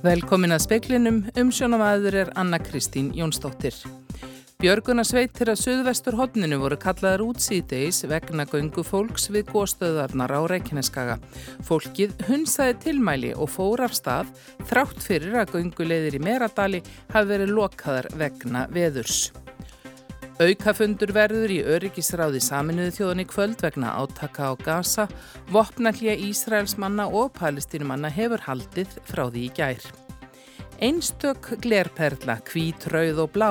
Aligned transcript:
Velkomin 0.00 0.54
að 0.54 0.62
speiklinum, 0.64 1.16
umsjónamaður 1.36 2.14
er 2.22 2.28
Anna 2.40 2.56
Kristín 2.56 3.10
Jónsdóttir. 3.12 3.74
Björgunarsveitir 4.60 5.50
að 5.52 5.58
Suðvestur 5.60 6.16
hodninu 6.16 6.56
voru 6.62 6.78
kallaðar 6.80 7.26
út 7.26 7.44
síðdeis 7.44 8.00
vegna 8.08 8.46
göngu 8.48 8.80
fólks 8.84 9.28
við 9.28 9.52
góðstöðarnar 9.52 10.32
á 10.32 10.40
Reykjaneskaga. 10.54 11.18
Fólkið 11.68 12.16
hunsaði 12.30 12.78
tilmæli 12.86 13.34
og 13.36 13.52
fór 13.52 13.84
af 13.84 13.98
stað 13.98 14.32
þrátt 14.72 15.04
fyrir 15.04 15.36
að 15.42 15.52
gönguleiðir 15.58 16.16
í 16.16 16.24
Meradali 16.30 16.80
hafi 17.12 17.32
verið 17.34 17.54
lokaðar 17.60 18.08
vegna 18.16 18.64
veðurs. 18.72 19.26
Aukafundur 20.40 21.10
verður 21.12 21.52
í 21.52 21.58
öryggisráði 21.68 22.38
saminuðu 22.40 22.94
þjóðan 22.96 23.20
í 23.20 23.24
kvöld 23.28 23.60
vegna 23.60 23.90
átaka 24.00 24.46
á 24.48 24.52
Gaza, 24.56 25.04
vopnallja 25.52 26.14
Ísraels 26.16 26.78
manna 26.80 27.04
og 27.12 27.34
palestinumanna 27.36 28.08
hefur 28.08 28.40
haldið 28.46 28.94
frá 29.04 29.26
því 29.26 29.42
í 29.44 29.50
gær. 29.58 29.84
Einstök 30.80 31.50
glerperla, 31.60 32.38
hvít, 32.48 32.86
rauð 32.88 33.20
og 33.26 33.34
blá 33.34 33.50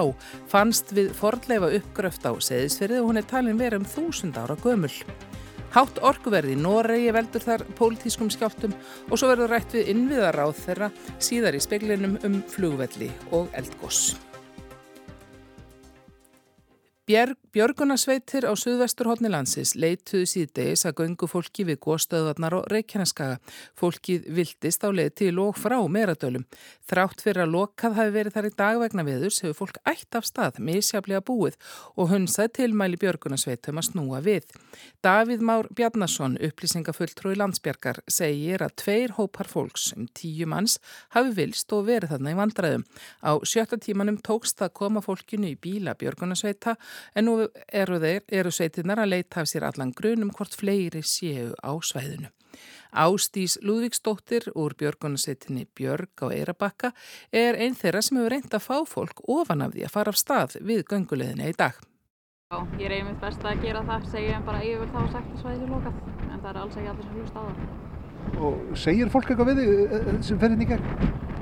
fannst 0.50 0.90
við 0.98 1.12
fordleifa 1.14 1.70
uppgröft 1.78 2.26
á 2.26 2.34
seðisferði 2.42 3.04
og 3.04 3.12
hún 3.12 3.22
er 3.22 3.28
talin 3.30 3.62
verið 3.62 3.84
um 3.84 3.86
þúsund 3.92 4.40
ára 4.42 4.56
gömul. 4.64 4.90
Hátt 5.76 6.02
orkuverði 6.02 6.56
Noregi 6.58 7.12
veldur 7.14 7.46
þar 7.46 7.68
pólitískum 7.78 8.34
skjáltum 8.34 8.74
og 9.12 9.14
svo 9.14 9.30
verður 9.30 9.54
rætt 9.54 9.78
við 9.78 9.94
innviðar 9.94 10.42
á 10.42 10.50
þeirra 10.58 10.90
síðar 11.22 11.60
í 11.60 11.62
speklinum 11.62 12.18
um 12.26 12.42
flugvelli 12.50 13.12
og 13.30 13.54
eldgoss. 13.54 14.16
Björg, 17.10 17.40
Björgunarsveitir 17.50 18.46
á 18.46 18.54
Suðvesturhóttni 18.54 19.32
landsins 19.34 19.72
leituðu 19.74 20.28
síðdegis 20.30 20.86
að 20.86 21.00
göngu 21.00 21.26
fólki 21.26 21.64
við 21.66 21.80
góðstöðvarnar 21.82 22.54
og 22.60 22.68
reykjarnaskaga. 22.70 23.40
Fólkið 23.74 24.28
viltist 24.38 24.84
á 24.86 24.94
leið 24.94 25.16
til 25.18 25.32
og 25.42 25.58
frá 25.58 25.80
meradölum. 25.90 26.44
Þrátt 26.86 27.24
fyrir 27.26 27.48
að 27.48 27.56
lokað 27.56 27.98
hafi 27.98 28.14
verið 28.14 28.36
þar 28.36 28.48
í 28.50 28.52
dag 28.62 28.82
vegna 28.84 29.06
viðurs 29.08 29.42
hefur 29.42 29.58
fólk 29.58 29.80
ætt 29.90 30.18
af 30.20 30.28
stað 30.30 30.60
misjaflega 30.68 31.24
búið 31.26 31.58
og 31.96 32.12
hunsaði 32.12 32.52
tilmæli 32.60 33.02
Björgunarsveitum 33.02 33.82
að 33.82 33.88
snúa 33.90 34.22
við. 34.22 34.46
Davíð 35.02 35.42
Már 35.50 35.72
Bjarnason, 35.74 36.38
upplýsingafulltrúi 36.46 37.34
landsbjargar, 37.42 38.04
segir 38.06 38.62
að 38.62 38.78
tveir 38.84 39.16
hópar 39.18 39.50
fólks 39.50 39.96
um 39.98 40.06
tíu 40.14 40.46
manns 40.46 40.78
hafi 41.18 41.34
vilst 41.42 41.74
og 41.74 41.90
verið 41.90 42.14
þarna 42.14 42.38
í 42.38 42.40
vandræðum. 42.44 42.88
Á 43.26 43.34
sjötta 43.42 43.82
tímanum 43.82 44.22
tókst 44.22 44.62
að 44.62 44.76
koma 44.78 45.02
fólkinu 45.02 45.50
í 45.50 45.58
bíla 45.58 45.98
Björgunarsveita 45.98 46.78
en 47.16 47.30
nú 47.30 47.38
eru, 47.68 48.00
þeir, 48.02 48.26
eru 48.42 48.52
sveitinnar 48.52 49.04
að 49.04 49.14
leita 49.16 49.44
af 49.44 49.50
sér 49.52 49.68
allan 49.70 49.94
grunum 49.96 50.34
hvort 50.36 50.56
fleiri 50.56 51.04
séu 51.06 51.54
á 51.60 51.72
svæðinu. 51.80 52.32
Ástís 52.90 53.60
Lúðvíksdóttir 53.62 54.50
úr 54.58 54.74
Björgunarsveitinni 54.78 55.68
Björg 55.78 56.24
á 56.26 56.28
Eirabakka 56.34 56.90
er 57.32 57.60
einn 57.60 57.78
þeirra 57.78 58.02
sem 58.02 58.18
hefur 58.18 58.34
reynd 58.34 58.56
að 58.58 58.66
fá 58.66 58.78
fólk 58.90 59.22
ofan 59.30 59.62
af 59.62 59.76
því 59.76 59.86
að 59.86 59.94
fara 59.94 60.14
af 60.14 60.18
stað 60.18 60.58
við 60.66 60.88
gönguleðina 60.90 61.52
í 61.52 61.54
dag. 61.58 61.78
Já, 62.50 62.66
ég 62.82 62.90
reyði 62.90 63.04
mitt 63.12 63.22
best 63.22 63.46
að 63.46 63.62
gera 63.62 63.84
það, 63.86 64.10
segja 64.10 64.42
bara 64.48 64.64
yfir 64.66 64.90
þá 64.90 65.04
sagt 65.14 65.36
að 65.36 65.44
svæðið 65.44 65.68
er 65.68 65.76
lokað, 65.76 66.02
en 66.32 66.42
það 66.42 66.50
er 66.50 66.60
alls 66.64 66.82
ekki 66.82 66.92
allir 66.96 67.06
sem 67.06 67.20
hlust 67.20 67.38
á 67.38 67.42
það. 67.46 67.89
Og 68.40 68.78
segir 68.80 69.10
fólk 69.12 69.32
eitthvað 69.32 69.52
við 69.52 69.64
þig 69.64 69.98
eh, 69.98 70.14
sem 70.26 70.40
fer 70.40 70.54
inn 70.56 70.64
í 70.64 70.70
gegn? 70.70 70.86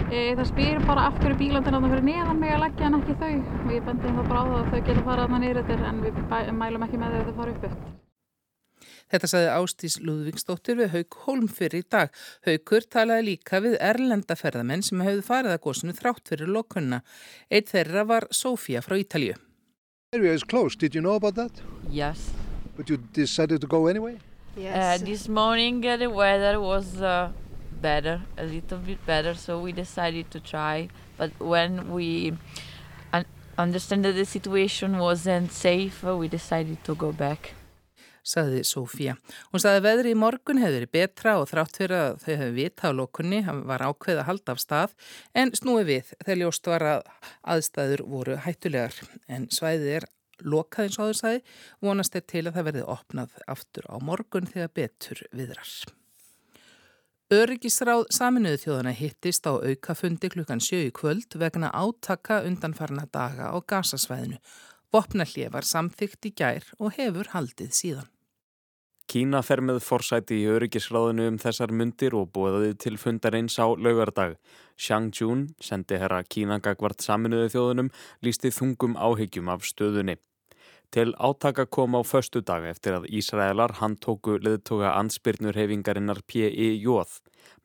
E, 0.08 0.20
það 0.38 0.45
spyr 0.47 0.84
bara 0.88 1.09
af 1.09 1.17
hverju 1.19 1.36
bílandina 1.42 1.81
það 1.84 1.94
fyrir 1.94 2.06
neðan 2.08 2.42
mig 2.42 2.53
að 2.56 2.61
leggja 2.64 2.88
en 2.88 2.97
ekki 3.02 3.16
þau 3.19 3.31
og 3.36 3.72
ég 3.75 3.88
bendi 3.88 4.11
það 4.16 4.30
bara 4.31 4.39
á 4.39 4.45
það 4.47 4.59
að 4.59 4.67
þau 4.72 4.81
geta 4.89 5.06
farað 5.08 5.23
þarna 5.25 5.39
niður 5.44 5.61
eftir 5.64 5.88
en 5.89 6.03
við 6.06 6.19
mælum 6.61 6.86
ekki 6.88 7.00
með 7.02 7.16
þau 7.16 7.19
að 7.19 7.28
þau 7.28 7.39
fara 7.42 7.56
upp 7.56 7.66
eftir. 7.69 7.95
Þetta 9.08 9.30
saði 9.31 9.52
Ástís 9.56 9.97
Lúðvíksdóttir 10.03 10.80
við 10.81 10.89
Haug 10.94 11.17
Holm 11.23 11.47
fyrir 11.52 11.84
í 11.84 11.88
dag. 11.88 12.16
Haugur 12.47 12.88
talaði 12.91 13.28
líka 13.30 13.62
við 13.64 13.78
erlendaferðamenn 13.89 14.84
sem 14.84 15.03
hefðu 15.03 15.23
farið 15.28 15.56
að 15.56 15.62
góðsunu 15.63 15.96
þrátt 15.96 16.31
fyrir 16.31 16.52
lokunna. 16.52 17.00
Eitt 17.47 17.72
þeirra 17.72 18.03
var 18.07 18.28
Sofía 18.35 18.84
frá 18.84 18.97
Ítalju. 19.00 19.35
Yes. 24.57 25.01
Uh, 25.01 25.06
this 25.06 25.29
morning 25.29 25.85
uh, 25.85 25.97
the 25.97 26.09
weather 26.09 26.59
was 26.59 27.00
uh, 27.00 27.29
better, 27.79 28.22
a 28.40 28.44
little 28.44 28.79
bit 28.79 28.97
better, 29.06 29.35
so 29.35 29.59
we 29.59 29.72
decided 29.72 30.31
to 30.31 30.40
try. 30.40 30.90
But 31.16 31.29
when 31.38 31.91
we 31.94 32.34
un 33.13 33.25
understand 33.56 34.03
that 34.06 34.16
the 34.16 34.25
situation 34.25 34.97
wasn't 34.97 35.51
safe, 35.51 36.03
uh, 36.03 36.17
we 36.17 36.28
decided 36.28 36.84
to 36.85 36.96
go 36.96 37.12
back. 37.12 37.53
Saði 38.25 38.66
Sofía. 38.66 39.13
Hún 39.53 39.62
saði 39.62 39.78
að 39.78 39.85
veðri 39.85 40.16
í 40.16 40.19
morgun 40.19 40.57
hefur 40.59 40.79
verið 40.79 40.94
betra 40.97 41.38
og 41.38 41.46
þrátt 41.53 41.78
fyrir 41.78 42.00
að 42.01 42.17
þau 42.25 42.34
hefur 42.34 42.57
vita 42.57 42.90
á 42.90 42.97
lokunni, 42.97 43.46
hann 43.46 43.62
var 43.69 43.85
ákveð 43.85 44.23
að 44.23 44.29
halda 44.31 44.57
af 44.57 44.66
stað, 44.66 44.97
en 45.38 45.53
snúi 45.53 45.85
við 45.85 46.12
þegar 46.25 46.41
ljóst 46.41 46.73
var 46.73 46.90
að 46.96 47.07
aðstæður 47.46 48.07
voru 48.09 48.41
hættulegar. 48.41 48.97
En 49.29 49.47
svæðið 49.53 50.00
er 50.01 50.09
lokað 50.44 50.88
eins 50.88 50.98
og 50.98 51.08
áður 51.08 51.20
saði, 51.22 51.44
vonast 51.81 52.18
er 52.18 52.25
til 52.28 52.44
að 52.46 52.58
það 52.58 52.68
verði 52.70 52.84
opnað 52.96 53.38
aftur 53.48 53.88
á 53.90 53.96
morgun 54.03 54.50
þegar 54.50 54.74
betur 54.78 55.24
viðrar. 55.31 55.72
Öryggisráð 57.28 58.06
saminuðu 58.16 58.62
þjóðana 58.62 58.94
hittist 58.96 59.47
á 59.50 59.59
aukafundi 59.59 60.30
klukkan 60.31 60.62
sjö 60.64 60.86
í 60.86 60.92
kvöld 60.96 61.36
vegna 61.36 61.74
átaka 61.76 62.40
undanfarna 62.47 63.03
daga 63.12 63.52
á 63.52 63.58
gasasvæðinu. 63.59 64.40
Vopnallið 64.96 65.52
var 65.52 65.68
samþygt 65.68 66.30
í 66.30 66.31
gær 66.40 66.70
og 66.80 66.96
hefur 66.96 67.34
haldið 67.34 67.74
síðan. 67.76 68.08
Kína 69.07 69.40
fer 69.40 69.62
með 69.63 69.78
forsæti 69.88 70.41
í 70.41 70.47
öryggisráðinu 70.51 71.29
um 71.31 71.35
þessar 71.40 71.72
myndir 71.72 72.12
og 72.19 72.25
búiði 72.35 72.73
til 72.84 72.97
fundarins 73.00 73.56
á 73.56 73.72
laugardag. 73.72 74.34
Xiang 74.75 75.13
Jun, 75.16 75.45
sendi 75.63 75.95
herra 76.01 76.25
Kína 76.28 76.57
gagvart 76.59 77.00
saminuðu 77.06 77.53
þjóðunum, 77.53 77.91
lísti 78.19 78.51
þungum 78.51 78.97
áhyggjum 79.00 79.47
af 79.53 79.63
stöðunni. 79.63 80.17
Til 80.91 81.16
átaka 81.16 81.63
kom 81.72 81.96
á 81.96 82.03
förstu 82.03 82.41
dag 82.44 82.67
eftir 82.67 82.97
að 83.00 83.07
Ísraelar 83.07 83.78
handtóku 83.79 84.35
leðtoga 84.44 84.91
ansbyrnur 85.00 85.56
hefingarinnar 85.56 86.19
PIJ. 86.28 86.84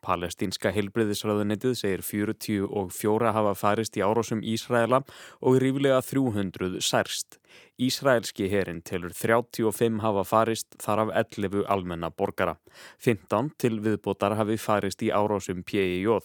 Palestínska 0.02 0.72
heilbriðisröðunitið 0.74 1.76
segir 1.78 2.02
44 2.02 3.32
hafa 3.36 3.54
farist 3.54 3.96
í 3.98 4.02
árásum 4.02 4.42
Ísraela 4.42 5.02
og 5.40 5.60
ríflega 5.62 6.00
300 6.02 6.82
særst. 6.82 7.38
Ísraelski 7.78 8.50
herin 8.50 8.82
telur 8.82 9.14
35 9.14 10.02
hafa 10.02 10.26
farist 10.26 10.76
þar 10.82 11.06
af 11.06 11.16
11 11.22 11.64
almenna 11.70 12.10
borgara. 12.10 12.56
15 12.98 13.52
til 13.58 13.80
viðbótar 13.84 14.36
hafi 14.38 14.58
farist 14.58 15.02
í 15.06 15.12
árásum 15.14 15.62
PIJ. 15.62 16.18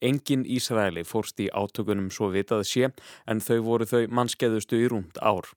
Engin 0.00 0.44
Ísraeli 0.44 1.04
fórst 1.04 1.40
í 1.40 1.50
átökunum 1.52 2.08
svo 2.12 2.30
vitað 2.32 2.64
sé 2.68 2.90
en 3.26 3.40
þau 3.44 3.60
voru 3.70 3.88
þau 3.88 4.02
mannskeðustu 4.08 4.80
í 4.80 4.90
rúmt 4.92 5.20
ár. 5.20 5.48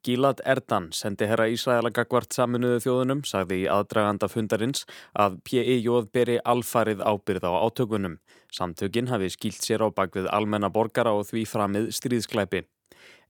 Gílad 0.00 0.38
Erdan 0.48 0.86
sendi 0.96 1.26
herra 1.28 1.44
Ísraela 1.52 1.90
gagvart 1.92 2.32
saminuðu 2.32 2.78
þjóðunum, 2.80 3.18
sagði 3.28 3.58
í 3.60 3.66
aðdraganda 3.68 4.30
fundarins 4.32 4.86
að 5.12 5.36
PIJ 5.44 5.88
beri 6.08 6.38
alfarið 6.40 7.02
ábyrð 7.04 7.44
á 7.44 7.52
átökunum. 7.68 8.14
Samtökin 8.48 9.10
hafi 9.12 9.28
skilt 9.28 9.60
sér 9.60 9.84
á 9.84 9.92
bakvið 9.92 10.30
almenna 10.32 10.70
borgara 10.72 11.12
og 11.12 11.28
því 11.28 11.44
framið 11.50 11.90
stríðsklæpi. 11.98 12.62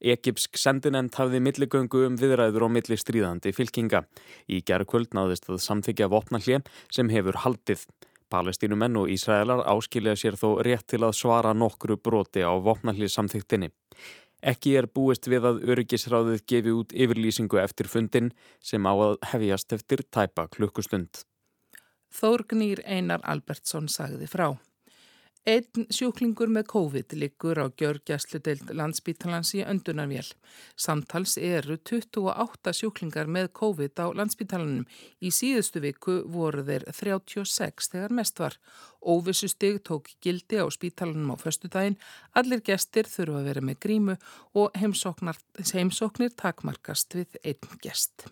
Egipsk 0.01 0.55
sendinend 0.57 1.19
hafði 1.19 1.41
milligöngu 1.43 2.05
um 2.07 2.21
viðræður 2.21 2.69
og 2.69 2.73
milli 2.77 3.01
stríðandi 3.03 3.51
fylkinga. 3.53 4.05
Í 4.47 4.63
gerðkvöld 4.63 5.11
náðist 5.19 5.51
að 5.51 5.59
samþykja 5.67 6.09
vopnallið 6.15 6.71
sem 6.87 7.11
hefur 7.11 7.43
haldið. 7.43 7.83
Palestínumenn 8.31 8.95
og 8.97 9.11
Ísraelar 9.11 9.65
áskilja 9.67 10.15
sér 10.15 10.37
þó 10.39 10.61
rétt 10.63 10.87
til 10.93 11.03
að 11.03 11.17
svara 11.19 11.51
nokkru 11.51 11.97
broti 11.99 12.47
á 12.47 12.55
vopnallið 12.63 13.11
samþyktinni. 13.11 13.73
Ekki 14.41 14.73
er 14.81 14.89
búist 14.89 15.29
við 15.29 15.47
að 15.51 15.61
öryggisráðið 15.69 16.45
gefi 16.49 16.73
út 16.73 16.95
yfirlýsingu 16.97 17.61
eftir 17.61 17.91
fundin 17.93 18.31
sem 18.65 18.87
á 18.89 18.93
að 18.93 19.19
hefjast 19.33 19.77
eftir 19.77 20.05
tæpa 20.09 20.49
klukkustund. 20.49 21.25
Þórgnýr 22.11 22.81
Einar 22.87 23.21
Albertsson 23.23 23.87
sagði 23.89 24.27
frá. 24.31 24.57
Einn 25.49 25.87
sjúklingur 25.89 26.51
með 26.53 26.67
COVID 26.69 27.15
liggur 27.17 27.57
á 27.57 27.73
gjörgjastludeld 27.73 28.75
landsbítalans 28.77 29.55
í 29.57 29.63
öndunarvél. 29.65 30.27
Samtals 30.77 31.39
eru 31.41 31.79
28 31.81 32.75
sjúklingar 32.77 33.25
með 33.25 33.49
COVID 33.57 34.03
á 34.05 34.13
landsbítalanum. 34.19 34.85
Í 35.25 35.33
síðustu 35.33 35.81
viku 35.81 36.19
voru 36.29 36.65
þeir 36.69 36.85
36 36.93 37.89
þegar 37.95 38.13
mest 38.21 38.43
var. 38.43 38.59
Óvissu 39.01 39.49
stig 39.49 39.81
tók 39.89 40.11
gildi 40.21 40.61
á 40.61 40.69
spítalanum 40.69 41.33
á 41.33 41.37
föstudaginn. 41.41 41.97
Allir 42.37 42.61
gestir 42.61 43.09
þurfa 43.09 43.41
að 43.41 43.49
vera 43.49 43.65
með 43.65 43.81
grímu 43.87 44.19
og 44.53 44.77
heimsóknir 44.77 46.37
takmarkast 46.37 47.17
við 47.17 47.41
einn 47.41 47.81
gest. 47.81 48.29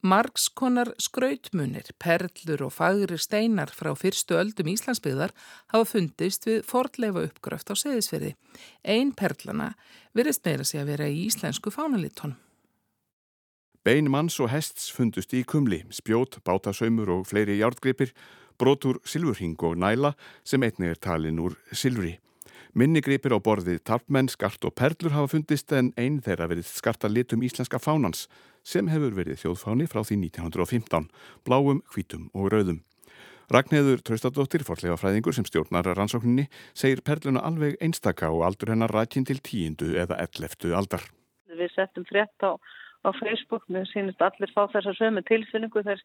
Markskonar 0.00 0.94
skrautmunir, 0.96 1.90
perlur 2.00 2.62
og 2.64 2.72
fagri 2.72 3.18
steinar 3.20 3.68
frá 3.76 3.90
fyrstu 3.92 4.38
öldum 4.40 4.70
Íslandsbyðar 4.72 5.34
hafa 5.74 5.88
fundist 5.90 6.46
við 6.48 6.62
fordleifa 6.64 7.26
uppgröft 7.28 7.68
á 7.68 7.76
seðisferði. 7.76 8.30
Einn 8.80 9.12
perlana 9.12 9.74
verist 10.16 10.46
meira 10.48 10.64
sig 10.64 10.80
að 10.80 10.94
vera 10.94 11.10
í 11.12 11.26
íslensku 11.26 11.68
fánalitón. 11.74 12.38
Bein 13.84 14.08
manns 14.12 14.40
og 14.40 14.48
hests 14.52 14.88
fundust 14.92 15.36
í 15.36 15.44
kumli, 15.44 15.82
spjót, 15.92 16.40
bátasaumur 16.48 17.12
og 17.18 17.28
fleiri 17.28 17.58
hjártgripir 17.60 18.14
brotur 18.60 19.02
silfurhing 19.04 19.60
og 19.60 19.76
næla 19.80 20.14
sem 20.44 20.64
einnig 20.64 20.94
er 20.94 21.00
talin 21.00 21.40
úr 21.44 21.60
silfri. 21.72 22.16
Minnigripir 22.72 23.34
á 23.36 23.38
borðið 23.42 23.82
tarpmenn, 23.84 24.30
skart 24.32 24.64
og 24.64 24.76
perlur 24.78 25.12
hafa 25.12 25.34
fundist 25.34 25.72
en 25.76 25.92
einn 25.98 26.20
þeirra 26.24 26.48
verið 26.48 26.68
skarta 26.70 27.08
litum 27.10 27.42
íslenska 27.44 27.80
fánans 27.82 28.28
sem 28.66 28.88
hefur 28.92 29.16
verið 29.16 29.40
þjóðfáni 29.42 29.86
frá 29.90 30.02
því 30.04 30.18
1915, 30.30 31.08
bláum, 31.46 31.82
hvítum 31.92 32.28
og 32.34 32.50
rauðum. 32.54 32.80
Ragnheður 33.50 34.02
Traustadóttir, 34.06 34.62
forlega 34.62 34.94
fræðingur 35.00 35.34
sem 35.34 35.46
stjórnar 35.48 35.88
rannsókninni, 35.98 36.46
segir 36.72 37.02
perluna 37.02 37.42
alveg 37.42 37.80
einstaka 37.82 38.30
og 38.30 38.44
aldur 38.46 38.70
hennar 38.70 38.94
rækinn 38.94 39.26
til 39.26 39.40
tíundu 39.42 39.90
eða 39.98 40.20
elleftu 40.22 40.70
aldar. 40.78 41.02
Við 41.50 41.72
settum 41.74 42.06
frétt 42.06 42.46
á, 42.46 42.54
á 43.02 43.10
Facebook, 43.18 43.66
mér 43.66 43.88
sínist 43.90 44.22
allir 44.22 44.52
fá 44.54 44.68
þessar 44.70 44.94
sömu 45.00 45.24
tilfinningu 45.26 45.82
þess 45.82 46.04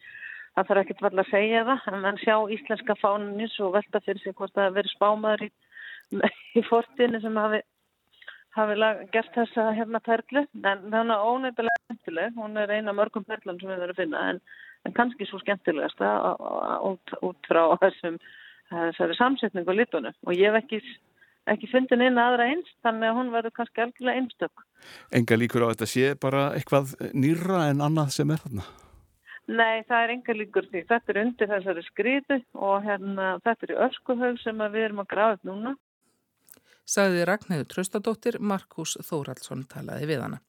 það 0.55 0.67
þarf 0.71 0.81
ekkert 0.81 1.05
vall 1.05 1.21
að 1.21 1.29
segja 1.29 1.61
það, 1.69 1.85
en 1.91 2.03
mann 2.07 2.19
sjá 2.23 2.35
íslenska 2.57 2.97
fánunins 2.97 3.59
og 3.61 3.75
velta 3.75 4.01
fyrir 4.07 4.23
sig 4.23 4.35
hvort 4.39 4.55
það 4.57 4.77
verið 4.79 4.95
spámaður 4.95 5.45
í 5.45 5.51
í 6.59 6.63
fortinu 6.65 7.19
sem 7.21 7.37
hafi, 7.39 7.61
hafi 8.55 8.77
gert 9.13 9.33
þessa 9.35 9.71
hérna 9.75 10.01
perlu 10.03 10.45
en 10.45 10.85
það 10.91 11.11
er 11.15 11.25
ónefnilega 11.31 11.81
skemmtileg 11.83 12.37
hún 12.39 12.57
er 12.61 12.71
eina 12.77 12.95
mörgum 12.95 13.25
perlun 13.27 13.59
sem 13.59 13.71
við 13.71 13.81
verðum 13.83 13.95
að 13.95 14.01
finna 14.03 14.23
en, 14.31 14.41
en 14.85 14.95
kannski 14.95 15.27
svo 15.29 15.41
skemmtilegast 15.43 16.01
út, 16.01 17.17
út 17.21 17.49
frá 17.49 17.63
þessum 17.83 18.19
þessari 18.71 19.17
samsetning 19.19 19.67
og 19.67 19.77
litunum 19.79 20.15
og 20.25 20.33
ég 20.33 20.49
hef 20.49 20.63
ekki 20.63 20.81
ekki 21.51 21.69
fundin 21.69 22.01
inn 22.05 22.17
aðra 22.17 22.47
eins, 22.49 22.69
þannig 22.85 23.11
að 23.11 23.19
hún 23.19 23.27
verður 23.33 23.53
kannski 23.59 23.83
algjörlega 23.83 24.21
einstök. 24.21 24.63
Enga 25.13 25.37
líkur 25.37 25.67
á 25.67 25.71
þetta 25.73 25.87
sé 25.89 26.07
bara 26.21 26.47
eitthvað 26.57 26.95
nýra 27.13 27.67
en 27.69 27.83
annað 27.85 28.15
sem 28.17 28.33
er 28.33 28.41
þarna? 28.41 28.65
Nei, 29.45 29.83
það 29.85 29.99
er 29.99 30.13
enga 30.15 30.35
líkur 30.39 30.67
því. 30.71 30.81
Þetta 30.89 31.13
er 31.13 31.19
undir 31.21 31.51
þessari 31.51 31.83
skriðu 31.85 32.39
og 32.57 32.87
hérna, 32.87 33.27
þetta 33.45 33.67
er 33.67 33.73
í 33.75 33.81
öskuhaug 33.87 34.39
sem 34.41 34.63
við 34.63 34.87
erum 34.87 35.03
að 35.03 35.11
grafa 35.13 35.37
upp 35.37 35.51
núna 35.51 35.75
sagði 36.85 37.25
Ragnhildur 37.27 37.69
Tröstadóttir, 37.73 38.39
Markus 38.39 38.95
Þóraldsson 39.03 39.65
talaði 39.69 40.09
við 40.13 40.25
hana. 40.25 40.41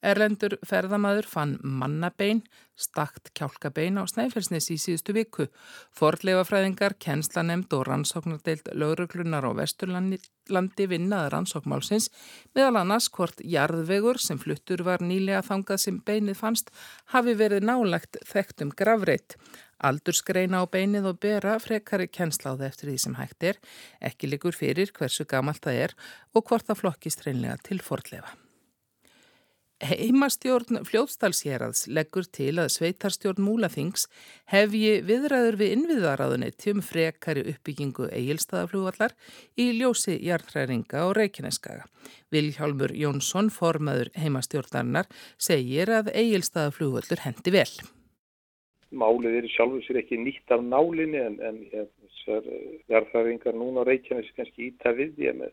Erlendur 0.00 0.56
ferðamaður 0.64 1.26
fann 1.28 1.58
mannabein, 1.60 2.40
stakt 2.80 3.28
kjálkabein 3.36 4.00
á 4.00 4.08
Snæfellsnes 4.08 4.70
í 4.72 4.78
síðustu 4.80 5.12
viku. 5.12 5.46
Fordleifafræðingar, 5.98 6.96
kenslanemnd 7.04 7.72
og 7.76 7.84
rannsóknardeild 7.90 8.72
lauruglunar 8.72 9.44
á 9.44 9.52
Vesturlandi 9.60 10.88
vinnaði 10.88 11.34
rannsókmálsins 11.34 12.08
meðal 12.56 12.80
annars 12.80 13.10
hvort 13.12 13.44
jarðvegur 13.44 14.20
sem 14.24 14.40
fluttur 14.40 14.86
var 14.88 15.04
nýlega 15.04 15.44
þangað 15.44 15.84
sem 15.84 16.00
beinið 16.00 16.40
fannst 16.40 16.72
hafi 17.12 17.36
verið 17.36 17.68
nálagt 17.68 18.16
þekkt 18.32 18.64
um 18.64 18.72
gravreit. 18.72 19.36
Aldurskreina 19.84 20.60
á 20.60 20.64
beinið 20.68 21.12
og 21.12 21.20
bera 21.20 21.58
frekari 21.60 22.08
kennsláði 22.08 22.68
eftir 22.68 22.90
því 22.90 22.98
sem 23.04 23.16
hægt 23.20 23.48
er, 23.52 23.60
ekki 24.00 24.32
likur 24.32 24.56
fyrir 24.56 24.92
hversu 24.96 25.28
gamalt 25.28 25.64
það 25.64 25.84
er 25.88 25.98
og 26.32 26.44
hvort 26.48 26.68
það 26.68 26.84
flokkist 26.84 27.26
reynlega 27.28 27.60
til 27.68 27.84
fordlefa. 27.84 28.39
Heimastjórn 29.80 30.82
fljóðstalsjeraðs 30.84 31.86
leggur 31.88 32.26
til 32.28 32.52
að 32.60 32.68
sveitarstjórn 32.74 33.40
Múlaþings 33.40 34.08
hefji 34.52 34.98
viðræður 35.08 35.56
við 35.62 35.72
innviðaráðunni 35.76 36.50
um 36.72 36.82
frekari 36.84 37.46
uppbyggingu 37.54 38.10
eigilstaðaflúvallar 38.12 39.14
í 39.56 39.70
ljósi 39.78 40.18
jarnræringa 40.20 41.06
og 41.06 41.14
reikineskaga. 41.16 41.86
Viljálmur 42.28 42.92
Jónsson, 42.92 43.48
formaður 43.48 44.12
heimastjórnarinnar, 44.20 45.08
segir 45.40 45.88
að 45.96 46.12
eigilstaðaflúvallur 46.12 47.24
hendi 47.24 47.56
vel 47.56 47.72
málið 48.90 49.36
er 49.38 49.48
sjálfur 49.52 49.84
sér 49.86 50.00
ekki 50.00 50.18
nýtt 50.18 50.50
af 50.50 50.62
nálinni 50.66 51.20
en, 51.22 51.36
en 51.46 51.58
þessar 51.70 52.46
jarðfæringar 52.90 53.54
núna 53.54 53.84
á 53.86 53.88
Reykjanes 53.88 54.30
kannski 54.34 54.70
íta 54.70 54.90
við 54.96 55.20
ég 55.28 55.36
með. 55.38 55.52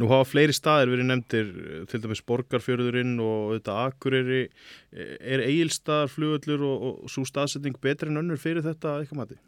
Nú 0.00 0.10
hafa 0.12 0.28
fleiri 0.30 0.56
staðir 0.56 0.92
verið 0.94 1.10
nefndir, 1.10 1.50
til 1.90 2.02
dæmis 2.04 2.24
Borgarfjörðurinn 2.28 3.18
og 3.22 3.56
þetta 3.56 3.76
Akureyri. 3.86 4.46
Er 4.92 5.44
eigilstaðar, 5.44 6.12
flugullur 6.12 6.64
og, 6.70 6.88
og 7.04 7.12
svo 7.12 7.26
staðsetning 7.28 7.78
betri 7.82 8.12
en 8.12 8.22
önnur 8.22 8.40
fyrir 8.40 8.64
þetta 8.66 8.98
eitthvað 9.00 9.22
mati? 9.22 9.38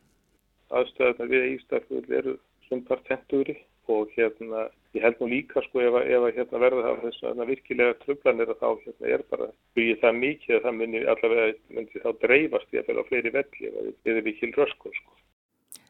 Aðstöðarna 0.69 1.31
við 1.31 1.49
eigilstaðar 1.49 2.19
eru 2.21 2.39
svonpart 2.69 3.07
tentúri 3.09 3.57
og 3.89 4.11
hérna 4.17 4.69
ég 4.97 5.05
held 5.05 5.21
nú 5.21 5.29
líka 5.31 5.63
sko 5.65 5.81
ef 5.85 5.97
að, 6.01 6.11
ef 6.13 6.27
að 6.27 6.35
hérna, 6.39 6.61
verða 6.65 6.85
það 6.85 7.01
þess 7.05 7.27
að 7.29 7.43
virkilega 7.51 7.97
tröflanir 8.03 8.53
að 8.53 8.61
þá 8.61 8.69
hérna, 8.85 9.13
er 9.15 9.25
bara 9.33 9.49
byggið 9.79 10.01
það 10.03 10.21
mikið 10.23 10.57
að 10.57 10.67
það 10.67 10.77
myndi 10.81 11.03
allavega 11.13 11.49
myndi 11.79 12.05
þá 12.05 12.11
dreifast 12.25 12.75
í 12.75 12.81
að 12.81 13.01
á 13.01 13.09
fleiri 13.09 13.35
velli 13.37 13.71
eða 13.71 13.85
við 13.89 14.13
erum 14.13 14.31
ekki 14.33 14.51
hlröskun 14.53 14.97
sko. 14.99 15.17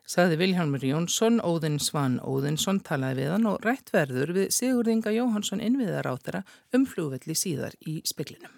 Saði 0.08 0.38
Vilhelmur 0.40 0.80
Jónsson, 0.88 1.34
Óðinn 1.44 1.76
Svan 1.84 2.14
Óðinsson 2.24 2.78
talaði 2.80 3.26
við 3.26 3.32
hann 3.34 3.48
og 3.50 3.58
rætt 3.60 3.90
verður 3.92 4.32
við 4.38 4.54
Sigurðinga 4.56 5.12
Jóhansson 5.12 5.60
innviðar 5.60 6.08
á 6.08 6.14
þeirra 6.16 6.40
um 6.72 6.86
flúvelli 6.88 7.36
síðar 7.36 7.76
í 7.84 7.98
speklinum. 8.08 8.54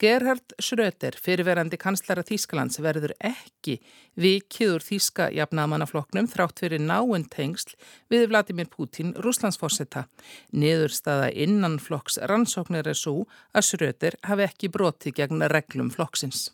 Gerhard 0.00 0.54
Schröter, 0.62 1.18
fyrirverandi 1.18 1.76
kanslara 1.82 2.22
Þýskalands, 2.24 2.78
verður 2.80 3.12
ekki 3.18 3.80
vikiður 4.14 4.86
Þýska 4.86 5.26
jafnamannafloknum 5.34 6.30
þrátt 6.30 6.62
fyrir 6.62 6.80
náinn 6.80 7.26
tengsl 7.28 7.74
við 8.08 8.28
Vladimir 8.30 8.70
Putin, 8.70 9.10
rúslandsforsetta. 9.18 10.06
Niðurstaða 10.54 11.34
innan 11.34 11.76
flokks 11.82 12.22
rannsóknir 12.30 12.86
er 12.86 13.02
svo 13.02 13.26
að 13.50 13.66
Schröter 13.72 14.20
hafi 14.30 14.46
ekki 14.46 14.70
broti 14.70 15.12
gegn 15.12 15.42
reglum 15.50 15.90
flokksins. 15.90 16.52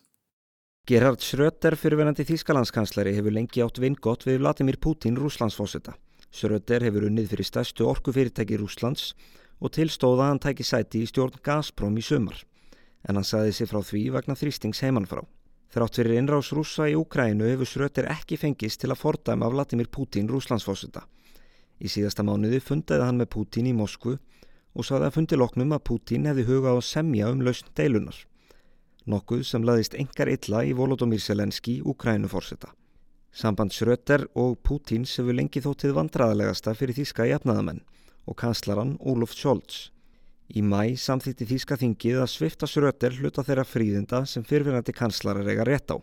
Gerhard 0.87 1.19
Schröter, 1.19 1.75
fyrirverandi 1.75 2.23
Þýskalandskanslari, 2.23 3.11
hefur 3.17 3.33
lengi 3.35 3.59
átt 3.59 3.81
vingott 3.83 4.21
við 4.23 4.37
Vladimir 4.39 4.77
Putin, 4.79 5.17
rúslandsforsetta. 5.19 5.97
Schröter 6.31 6.85
hefur 6.87 7.09
unnið 7.09 7.33
fyrir 7.33 7.47
stærstu 7.49 7.83
orkufyrirtæki 7.91 8.55
Rúslands 8.61 9.09
og 9.59 9.73
tilstóða 9.75 10.29
hann 10.29 10.39
tæki 10.39 10.63
sæti 10.63 11.01
í 11.03 11.09
stjórn 11.09 11.41
Gazprom 11.43 11.97
í 11.99 12.03
sömar 12.07 12.39
en 13.03 13.19
hann 13.19 13.27
saði 13.27 13.51
sig 13.57 13.67
frá 13.67 13.81
því 13.83 14.05
vegna 14.15 14.37
þrýstings 14.39 14.79
heimanfrá. 14.85 15.25
Þrátt 15.75 15.99
fyrir 15.99 16.21
innrás 16.21 16.53
rúsa 16.55 16.87
í 16.87 16.95
Úkrænu 16.95 17.51
hefur 17.51 17.67
Schröter 17.67 18.07
ekki 18.13 18.39
fengist 18.39 18.79
til 18.79 18.93
að 18.95 19.01
fordæma 19.01 19.51
Vladimir 19.51 19.91
Putin 19.91 20.31
rúslandsfósita. 20.31 21.03
Í 21.83 21.91
síðasta 21.91 22.23
mánuði 22.23 22.63
fundaði 22.63 23.09
hann 23.09 23.19
með 23.19 23.33
Putin 23.35 23.67
í 23.67 23.75
Moskvu 23.75 24.15
og 24.15 24.87
saði 24.87 25.11
að 25.11 25.19
fundi 25.19 25.43
loknum 25.43 25.75
að 25.75 25.85
Putin 25.91 26.31
hefði 26.31 26.47
hugað 26.47 26.79
á 26.79 26.81
semja 26.95 27.35
um 27.35 27.43
lausn 27.43 27.75
deilunar. 27.75 28.23
Nokkuð 29.07 29.45
sem 29.47 29.63
laðist 29.63 29.93
engar 29.95 30.27
illa 30.27 30.65
í 30.67 30.73
Volodymyr 30.75 31.21
Selenski 31.23 31.77
Úkrænufórseta. 31.79 32.73
Samband 33.31 33.71
Schröter 33.71 34.25
og 34.35 34.57
Putins 34.67 35.13
hefur 35.15 35.37
lengi 35.37 35.61
þóttið 35.63 35.93
vandraðalegasta 35.95 36.73
fyrir 36.75 36.97
þíska 36.97 37.27
jafnaðamenn 37.29 37.79
og 38.27 38.35
kanslaran 38.41 38.97
Olof 38.99 39.31
Scholz. 39.31 39.93
Í 40.51 40.59
mæ 40.59 40.97
samþýtti 40.99 41.47
Þíska 41.47 41.77
þingið 41.79 42.19
að 42.23 42.31
svifta 42.33 42.67
sröter 42.67 43.15
hluta 43.15 43.43
þeirra 43.47 43.63
fríðinda 43.67 44.21
sem 44.27 44.43
fyrfirandi 44.47 44.95
kanslarar 44.95 45.47
eiga 45.47 45.63
rétt 45.67 45.91
á, 45.91 45.97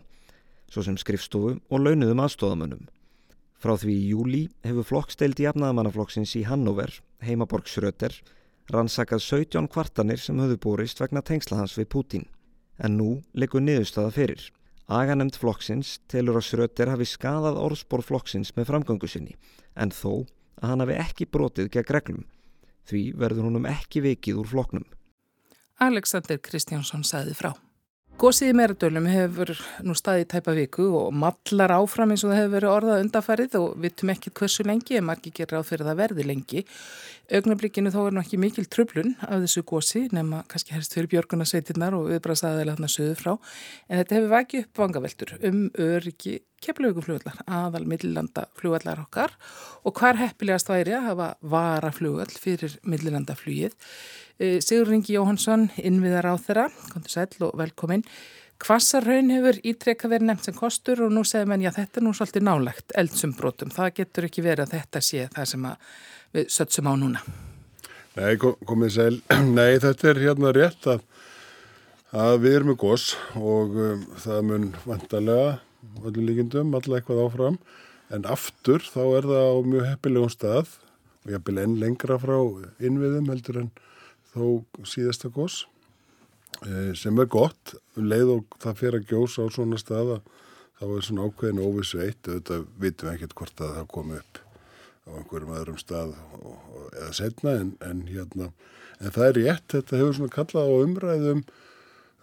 svo 0.69 0.81
sem 0.85 0.97
skrifstofu 0.97 1.59
og 1.69 1.81
launuðum 1.85 2.25
aðstóðamönnum. 2.25 2.87
Frá 3.61 3.73
því 3.81 3.99
í 4.01 4.07
júli 4.15 4.43
hefur 4.65 4.89
flokksteild 4.89 5.41
í 5.41 5.49
afnaðamannaflokksins 5.49 6.33
í 6.41 6.45
Hannover, 6.49 6.89
heimaborg 7.21 7.69
sröter, 7.69 8.17
rannsakað 8.73 9.21
17 9.29 9.69
kvartanir 9.69 10.21
sem 10.21 10.41
höfðu 10.41 10.61
búrist 10.61 11.01
vegna 11.01 11.21
tengsla 11.25 11.61
hans 11.61 11.77
við 11.77 11.89
Pútín. 11.93 12.25
En 12.81 12.97
nú 12.99 13.09
leikur 13.33 13.63
niðurstaða 13.63 14.13
fyrir. 14.15 14.45
Aganemt 14.85 15.37
flokksins 15.41 15.99
telur 16.11 16.37
að 16.37 16.47
sröter 16.49 16.91
hafi 16.91 17.07
skadað 17.09 17.57
orðspór 17.57 18.03
flokksins 18.05 18.53
með 18.57 18.69
framgöngu 18.69 19.09
sinni, 19.09 19.33
en 19.73 19.89
þó 19.89 20.27
að 20.61 20.69
hann 20.69 20.83
hafi 20.83 20.97
ekki 21.01 21.29
brotið 21.31 21.71
gegn 21.73 21.93
reglum. 21.95 22.25
Því 22.85 23.03
verður 23.17 23.47
húnum 23.47 23.65
ekki 23.65 24.03
vikið 24.05 24.43
úr 24.43 24.51
floknum. 24.51 24.85
Alexander 25.81 26.37
Kristjánsson 26.37 27.03
sagði 27.03 27.33
frá. 27.35 27.55
Gósið 28.15 28.47
í 28.47 28.55
meradölum 28.55 29.09
hefur 29.11 29.49
nú 29.83 29.91
staðið 29.97 30.29
tæpa 30.31 30.53
viku 30.55 30.85
og 30.95 31.09
mallar 31.19 31.73
áfram 31.75 32.13
eins 32.13 32.21
og 32.23 32.31
það 32.31 32.37
hefur 32.39 32.53
verið 32.53 32.71
orðað 32.71 33.01
undafarið 33.03 33.57
og 33.59 33.73
vitum 33.83 34.11
ekki 34.13 34.31
hversu 34.39 34.63
lengi, 34.63 34.95
en 34.95 35.07
margir 35.09 35.35
gerir 35.35 35.59
á 35.59 35.67
fyrir 35.67 35.83
það 35.89 35.99
verði 35.99 36.27
lengi. 36.29 36.63
Ögnablikinu 37.35 37.91
þó 37.91 37.99
er 38.05 38.15
nú 38.15 38.23
ekki 38.23 38.39
mikil 38.39 38.69
tröflun 38.71 39.17
af 39.19 39.43
þessu 39.43 39.65
gósi, 39.67 40.05
nema 40.15 40.45
kannski 40.47 40.77
helst 40.77 40.95
fyrir 40.95 41.11
björgunarsveitirnar 41.11 41.99
og 41.99 42.07
viðbrasaðilega 42.13 42.77
þarna 42.77 42.93
söðu 42.95 43.19
frá, 43.19 43.33
en 43.89 43.99
þetta 43.99 44.19
hefur 44.21 44.35
vakið 44.37 44.63
upp 44.63 44.83
vangaveltur 44.85 45.37
um 45.51 45.61
öryggi 45.75 46.39
keflauguflugvallar, 46.63 47.41
aðal 47.51 47.83
millilanda 47.89 48.47
flugvallar 48.57 49.03
okkar 49.03 49.35
og 49.85 49.99
hvar 49.99 50.17
heppilegast 50.21 50.71
væri 50.71 50.95
að 50.95 51.09
hafa 51.11 51.33
varaflugvall 51.43 52.31
fyrir 52.31 52.79
millilandaflugið. 52.87 53.75
Eh, 53.75 54.24
Sigur 54.35 54.89
Ringi 54.91 55.13
Jóhansson, 55.15 55.69
innviðar 55.79 56.25
á 56.27 56.35
þeirra, 56.35 56.65
kontur 56.91 57.13
sæl 57.13 57.45
og 57.47 57.53
velkomin. 57.55 58.01
Kvassarhaun 58.59 59.31
hefur 59.31 59.59
ítrekka 59.67 60.09
verið 60.11 60.27
nefnt 60.27 60.49
sem 60.49 60.55
kostur 60.55 61.05
og 61.05 61.13
nú 61.15 61.23
segir 61.27 61.47
menn 61.47 61.63
já 61.63 61.71
þetta 61.75 62.01
er 62.01 62.05
nú 62.05 62.11
svolítið 62.15 62.43
nálegt 62.47 62.95
eldsumbrotum. 62.99 63.71
Það 63.71 63.93
getur 64.01 64.27
ekki 64.27 64.43
verið 64.43 64.65
að 64.65 64.75
þetta 64.75 65.01
sé 65.07 65.27
það 65.31 65.47
sem 65.51 65.67
við 66.35 66.49
sötsum 66.57 66.91
á 66.91 66.93
núna. 66.99 67.23
Nei, 68.15 68.35
komið 68.39 68.93
sæl. 68.95 69.15
Nei, 69.59 69.79
þetta 69.83 70.11
er 70.11 70.21
hérna 70.23 70.53
rétt 70.55 70.91
að, 70.91 71.07
að 72.11 72.35
við 72.43 72.59
erum 72.59 72.73
með 72.73 72.79
gos 72.83 73.07
og 73.39 73.79
um, 73.87 74.05
það 74.23 74.45
mun 74.51 74.69
vantarlega 74.83 75.57
öllum 76.03 76.27
líkindum, 76.27 76.75
alla 76.75 76.99
eitthvað 76.99 77.23
áfram 77.23 77.59
en 78.11 78.27
aftur 78.27 78.83
þá 78.83 79.01
er 79.05 79.31
það 79.31 79.47
á 79.47 79.55
mjög 79.71 79.89
heppilegum 79.93 80.31
stað 80.33 80.77
og 81.23 81.33
ég 81.33 81.43
vil 81.47 81.59
enn 81.61 81.79
lengra 81.81 82.19
frá 82.21 82.37
innviðum 82.83 83.31
heldur 83.31 83.63
en 83.63 83.69
þó 84.35 84.85
síðasta 84.87 85.31
gós 85.33 85.63
eh, 86.67 86.93
sem 86.97 87.19
er 87.19 87.29
gott. 87.31 87.75
Um 87.95 88.09
leið 88.11 88.37
og 88.37 88.57
það 88.61 88.81
fyrir 88.81 89.01
að 89.01 89.11
gjósa 89.13 89.47
á 89.47 89.55
svona 89.55 89.79
staða 89.81 90.21
þá 90.79 90.85
er 90.87 91.05
svona 91.07 91.27
ákveðin 91.27 91.63
óvissu 91.63 92.01
eitt. 92.03 92.27
Auðvitað 92.27 92.65
vitum 92.81 93.09
við 93.09 93.17
ekkert 93.17 93.37
hvort 93.39 93.63
að 93.63 93.77
það 93.79 93.91
komi 93.95 94.19
upp 94.21 94.41
á 95.05 95.09
einhverjum 95.19 95.53
öðrum 95.59 95.77
stað 95.79 96.15
og, 96.41 96.55
og, 96.55 96.87
eða 96.95 97.11
setna 97.13 97.59
en, 97.61 97.75
en 97.85 98.07
hérna 98.09 98.49
en 98.99 99.13
það 99.13 99.27
er 99.27 99.37
rétt, 99.39 99.67
þetta 99.73 99.99
hefur 99.99 100.17
svona 100.17 100.33
kallað 100.33 100.71
á 100.71 100.75
umræðum 100.85 101.45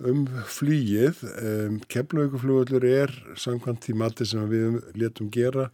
um 0.02 0.24
flýið. 0.50 1.20
Um, 1.38 1.78
Keflavíkuflugvöldur 1.92 2.86
er 2.88 3.12
samkvæmt 3.38 3.86
því 3.86 3.96
mati 4.00 4.26
sem 4.26 4.48
við 4.50 4.80
letum 4.98 5.30
gera 5.32 5.68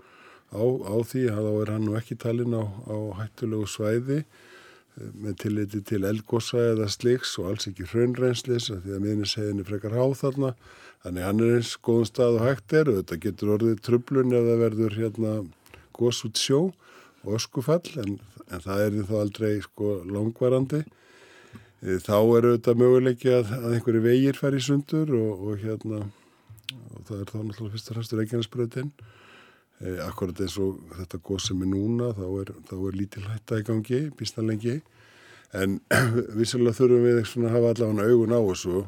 á, 0.52 0.60
á 0.60 0.96
því 1.06 1.24
þá 1.32 1.42
er 1.48 1.72
hann 1.72 1.86
nú 1.86 1.96
ekki 1.98 2.18
talin 2.20 2.56
á, 2.56 2.64
á 2.64 2.96
hættulegu 3.22 3.68
svæði 3.70 4.22
með 4.98 5.36
tilliti 5.44 5.80
til 5.86 6.02
elgosa 6.08 6.60
eða 6.72 6.88
sliks 6.90 7.36
og 7.38 7.52
alls 7.52 7.68
ekki 7.70 7.86
hraunreynslis 7.90 8.68
því 8.72 8.96
að 8.96 9.04
miðnisegin 9.04 9.62
er 9.62 9.68
frekar 9.68 9.96
háð 9.96 10.14
þarna. 10.22 10.52
Þannig 11.04 11.26
hann 11.28 11.42
er 11.44 11.56
eins 11.58 11.72
góðum 11.86 12.08
stað 12.08 12.38
og 12.38 12.46
hægt 12.46 12.74
er 12.74 12.90
og 12.90 13.00
þetta 13.00 13.20
getur 13.24 13.54
orðið 13.56 13.82
trublun 13.86 14.34
ef 14.34 14.46
það 14.48 14.62
verður 14.64 14.98
hérna 14.98 15.34
gos 15.98 16.22
út 16.26 16.40
sjó 16.40 16.60
og 17.24 17.34
öskufall 17.38 18.00
en, 18.02 18.18
en 18.48 18.64
það 18.64 18.84
er 18.86 18.96
þá 19.08 19.14
aldrei 19.22 19.52
sko 19.64 19.98
langvarandi. 20.08 20.82
Eh, 21.84 21.98
þá 22.02 22.16
eru 22.38 22.56
þetta 22.56 22.78
möguleiki 22.78 23.30
að, 23.34 23.52
að 23.60 23.76
einhverju 23.76 24.02
vegir 24.08 24.38
fær 24.38 24.56
í 24.58 24.62
sundur 24.64 25.14
og, 25.14 25.46
og 25.46 25.62
hérna 25.62 26.02
og 26.98 27.04
það 27.06 27.20
er 27.20 27.30
þá 27.30 27.38
náttúrulega 27.38 27.74
fyrst 27.76 27.90
og 27.90 27.96
fremst 27.96 28.16
Reykjanesbröðin 28.18 28.90
e, 28.90 29.17
akkurat 30.02 30.40
eins 30.42 30.56
og 30.58 30.78
þetta 30.98 31.20
góð 31.22 31.42
sem 31.44 31.60
er 31.62 31.70
núna 31.70 32.12
þá 32.16 32.24
er, 32.42 32.54
er 32.74 32.96
lítil 32.98 33.26
hætta 33.28 33.60
í 33.60 33.66
gangi 33.66 34.00
býsta 34.18 34.42
lengi. 34.42 34.80
En 35.54 35.78
vissulega 36.38 36.76
þurfum 36.76 37.04
við 37.06 37.20
að 37.22 37.52
hafa 37.54 37.74
allavega 37.74 38.08
augun 38.08 38.34
á 38.34 38.40
þessu. 38.50 38.86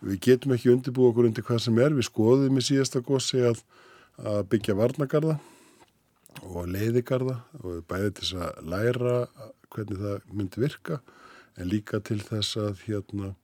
Við 0.00 0.20
getum 0.24 0.54
ekki 0.56 0.72
undirbúið 0.72 1.10
okkur 1.10 1.28
undir 1.28 1.46
hvað 1.46 1.62
sem 1.64 1.80
er. 1.80 1.96
Við 1.96 2.08
skoðum 2.08 2.60
í 2.60 2.64
síðasta 2.64 3.02
gósi 3.04 3.42
að, 3.48 3.64
að 4.20 4.44
byggja 4.52 4.76
varnagarða 4.78 5.38
og 6.46 6.68
leiðigarða 6.70 7.40
og 7.64 7.80
bæði 7.90 8.12
til 8.16 8.26
þess 8.26 8.36
að 8.46 8.68
læra 8.70 9.16
hvernig 9.70 10.00
það 10.00 10.28
myndi 10.30 10.62
virka 10.62 11.00
en 11.58 11.68
líka 11.68 12.00
til 12.04 12.20
þess 12.22 12.56
að 12.60 12.84
hérna 12.86 13.34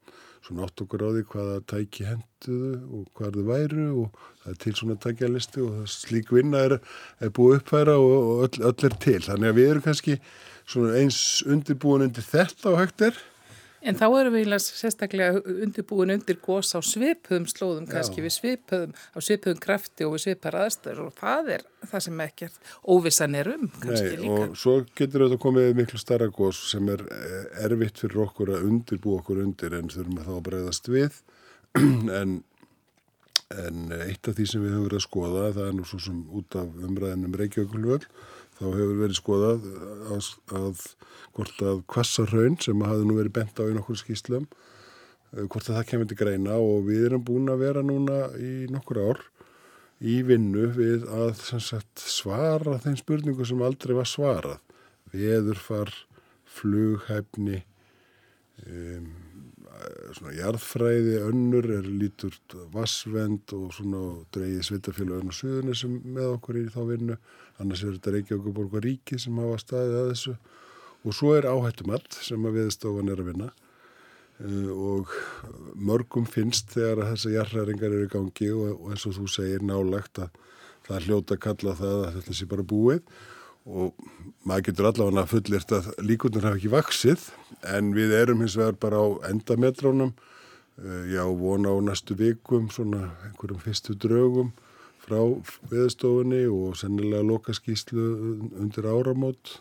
svona 0.47 0.67
átt 0.67 0.83
okkur 0.85 1.03
á 1.03 1.09
því 1.11 1.23
hvaða 1.33 1.61
tæki 1.73 2.07
henduðu 2.07 2.73
og 2.95 3.07
hvað 3.19 3.39
þau 3.39 3.47
væru 3.51 3.87
og 4.03 4.19
það 4.43 4.51
er 4.53 4.59
til 4.63 4.75
svona 4.79 4.99
tækjalisti 5.03 5.65
og 5.67 5.79
slík 5.91 6.35
vinna 6.35 6.65
er, 6.69 6.77
er 7.19 7.33
búið 7.35 7.61
uppfæra 7.61 7.97
og, 7.99 8.17
og 8.17 8.45
öll, 8.47 8.61
öll 8.71 8.89
er 8.89 8.99
til. 9.03 9.19
Þannig 9.27 9.51
að 9.51 9.59
við 9.59 9.71
erum 9.73 9.87
kannski 9.87 10.19
eins 11.01 11.21
undirbúin 11.47 12.07
undir 12.07 12.27
þetta 12.27 12.75
á 12.75 12.79
högtir 12.79 13.19
En 13.87 13.95
þá 13.95 14.07
erum 14.19 14.35
við 14.35 14.51
sérstaklega 14.65 15.41
undirbúin 15.47 16.15
undir 16.17 16.39
gós 16.43 16.73
á 16.75 16.83
svipöðum 16.83 17.47
slóðum, 17.51 17.87
kannski 17.87 18.19
Já. 18.19 18.25
við 18.25 18.35
svipöðum, 18.35 18.97
á 19.15 19.19
svipöðum 19.23 19.61
krafti 19.63 20.07
og 20.07 20.17
við 20.17 20.25
svipar 20.25 20.59
aðstöður 20.65 21.05
og 21.05 21.13
það 21.21 21.53
er 21.57 21.67
það 21.87 22.05
sem 22.07 22.25
ekkert 22.25 22.73
óvissan 22.83 23.39
er 23.39 23.53
um, 23.55 23.69
kannski 23.79 24.11
Nei, 24.11 24.19
líka. 24.25 24.41
Og 24.41 24.59
svo 24.59 24.75
getur 24.99 25.27
þetta 25.27 25.41
komið 25.47 25.71
miklu 25.79 26.01
starra 26.03 26.29
gós 26.35 26.65
sem 26.73 26.91
er 26.93 27.05
eh, 27.07 27.39
erfitt 27.69 28.03
fyrir 28.03 28.25
okkur 28.27 28.53
að 28.57 28.67
undirbú 28.73 29.17
okkur 29.21 29.43
undir 29.45 29.79
en 29.79 29.93
þurfum 29.93 30.21
að 30.23 30.31
þá 30.33 30.45
breyðast 30.51 30.91
við 30.91 31.21
en, 32.21 32.39
en 33.55 33.99
eitt 34.01 34.27
af 34.27 34.39
því 34.39 34.49
sem 34.51 34.65
við 34.65 34.75
höfum 34.75 34.89
verið 34.89 35.03
að 35.03 35.07
skoða, 35.07 35.51
það 35.61 35.69
er 35.69 35.79
nú 35.79 35.87
svo 35.87 36.03
sem 36.09 36.25
út 36.41 36.59
af 36.59 36.87
umræðinum 36.91 37.39
Reykjavíkulvöld, 37.39 38.09
þá 38.57 38.65
hefur 38.67 38.97
verið 39.03 39.19
skoðað 39.21 39.67
að, 40.15 40.31
að 40.57 40.85
hvort 41.37 41.63
að 41.71 41.83
kvassarhaun 41.93 42.59
sem 42.65 42.85
hafi 42.89 43.07
nú 43.09 43.19
verið 43.19 43.37
bent 43.39 43.61
á 43.61 43.65
í 43.69 43.77
nokkur 43.77 44.01
skýslum 44.01 44.47
eh, 44.47 45.45
hvort 45.45 45.69
að 45.69 45.81
það 45.81 45.89
kemur 45.93 46.11
til 46.11 46.21
greina 46.21 46.59
og 46.61 46.87
við 46.89 47.09
erum 47.11 47.25
búin 47.27 47.53
að 47.53 47.65
vera 47.67 47.85
núna 47.85 48.21
í 48.41 48.55
nokkur 48.73 49.03
ár 49.05 49.25
í 50.01 50.21
vinnu 50.27 50.69
við 50.77 51.07
að 51.09 51.35
sagt, 51.65 52.01
svara 52.01 52.79
þeim 52.85 52.99
spurningu 53.01 53.47
sem 53.49 53.63
aldrei 53.65 53.95
var 53.97 54.09
svarað. 54.09 54.59
Veðurfar, 55.13 55.93
flughæfni 56.45 57.63
um, 58.67 59.07
svona 60.17 60.35
jarðfræði 60.37 61.17
önnur 61.27 61.69
er 61.79 61.89
lítur 61.89 62.37
vassvend 62.75 63.53
og 63.57 63.75
svona 63.77 64.03
dreyið 64.35 64.65
svitafélagin 64.69 65.33
og 65.33 65.37
suðunni 65.37 65.77
sem 65.77 65.99
með 66.03 66.33
okkur 66.37 66.61
í 66.61 66.65
þá 66.73 66.81
vinnu. 66.91 67.19
Annars 67.63 67.85
er 67.85 67.97
þetta 67.97 68.15
Reykjavík 68.15 68.49
og 68.51 68.57
Borgar 68.57 68.85
Ríki 68.87 69.21
sem 69.21 69.39
hafa 69.41 69.61
staðið 69.63 70.01
að 70.01 70.11
þessu. 70.13 70.35
Og 71.07 71.17
svo 71.17 71.37
er 71.37 71.49
áhættumall 71.51 72.03
sem 72.15 72.49
að 72.49 72.59
viðstofan 72.61 73.13
er 73.13 73.23
að 73.23 73.31
vinna. 73.31 73.53
Uh, 74.37 74.73
og 74.73 75.13
mörgum 75.81 76.27
finnst 76.29 76.75
þegar 76.75 77.01
að 77.05 77.15
þessa 77.15 77.31
jarðræringar 77.39 77.95
eru 77.95 78.05
í 78.05 78.13
gangi 78.13 78.51
og, 78.53 78.75
og 78.75 78.91
eins 78.93 79.07
og 79.09 79.17
þú 79.17 79.31
segir 79.33 79.65
nálagt 79.65 80.21
að 80.21 80.43
það 80.85 80.99
er 80.99 81.07
hljóta 81.07 81.37
að 81.39 81.45
kalla 81.47 81.73
það 81.79 82.03
að 82.03 82.19
þetta 82.19 82.37
sé 82.37 82.49
bara 82.51 82.67
búið 82.75 83.01
og 83.67 83.95
maður 84.47 84.69
getur 84.69 84.91
allavega 84.91 85.27
fullirt 85.31 85.75
að 85.75 85.91
líkunar 86.07 86.49
hafa 86.49 86.61
ekki 86.61 86.73
vaksið 86.73 87.27
en 87.75 87.91
við 87.97 88.15
erum 88.15 88.45
hins 88.45 88.57
vegar 88.59 88.79
bara 88.79 89.03
á 89.03 89.07
endametrónum 89.31 90.13
uh, 90.15 91.03
já, 91.11 91.25
vona 91.27 91.75
á 91.75 91.77
næstu 91.83 92.15
vikum 92.19 92.71
svona 92.71 93.11
einhverjum 93.27 93.63
fyrstu 93.65 93.99
draugum 93.99 94.55
frá 95.07 95.21
viðstofunni 95.71 96.45
og 96.51 96.77
sennilega 96.79 97.25
lokaskíslu 97.27 98.07
undir 98.59 98.89
áramót. 98.91 99.59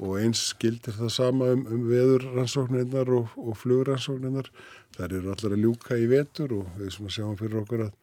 Og 0.00 0.20
eins 0.22 0.44
skildir 0.52 0.94
það 0.96 1.10
sama 1.12 1.48
um, 1.52 1.64
um 1.66 1.80
veðurrannsóknirnar 1.90 3.10
og, 3.16 3.32
og 3.36 3.58
flugrannsóknirnar. 3.58 4.50
Það 4.94 5.16
eru 5.18 5.32
allar 5.34 5.56
að 5.56 5.64
ljúka 5.64 5.98
í 5.98 6.06
vetur 6.10 6.54
og 6.60 6.70
við 6.78 6.94
sjáum 7.10 7.34
fyrir 7.40 7.64
okkur 7.64 7.88
að 7.88 7.96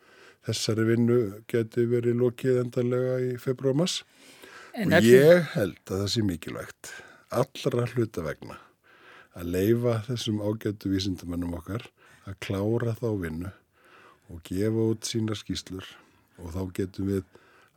þessari 0.47 0.87
vinnu 0.91 1.19
geti 1.49 1.87
verið 1.89 2.19
lokið 2.19 2.59
endarlega 2.65 3.15
í 3.23 3.31
februar-mass. 4.77 5.03
Og 5.03 5.11
ég 5.11 5.51
held 5.55 5.79
að 5.89 6.01
það 6.03 6.09
sé 6.13 6.23
mikilvægt, 6.25 6.91
allra 7.33 7.87
hluta 7.93 8.25
vegna, 8.25 8.57
að 9.37 9.53
leifa 9.55 9.95
þessum 10.07 10.41
ágættu 10.45 10.91
vísindamennum 10.91 11.55
okkar 11.57 11.87
að 12.27 12.37
klára 12.43 12.93
þá 12.97 13.09
vinnu 13.23 13.53
og 14.27 14.41
gefa 14.47 14.87
út 14.91 15.07
sína 15.07 15.37
skýslur 15.37 15.85
og 16.37 16.53
þá 16.53 16.61
getum 16.77 17.11
við 17.11 17.23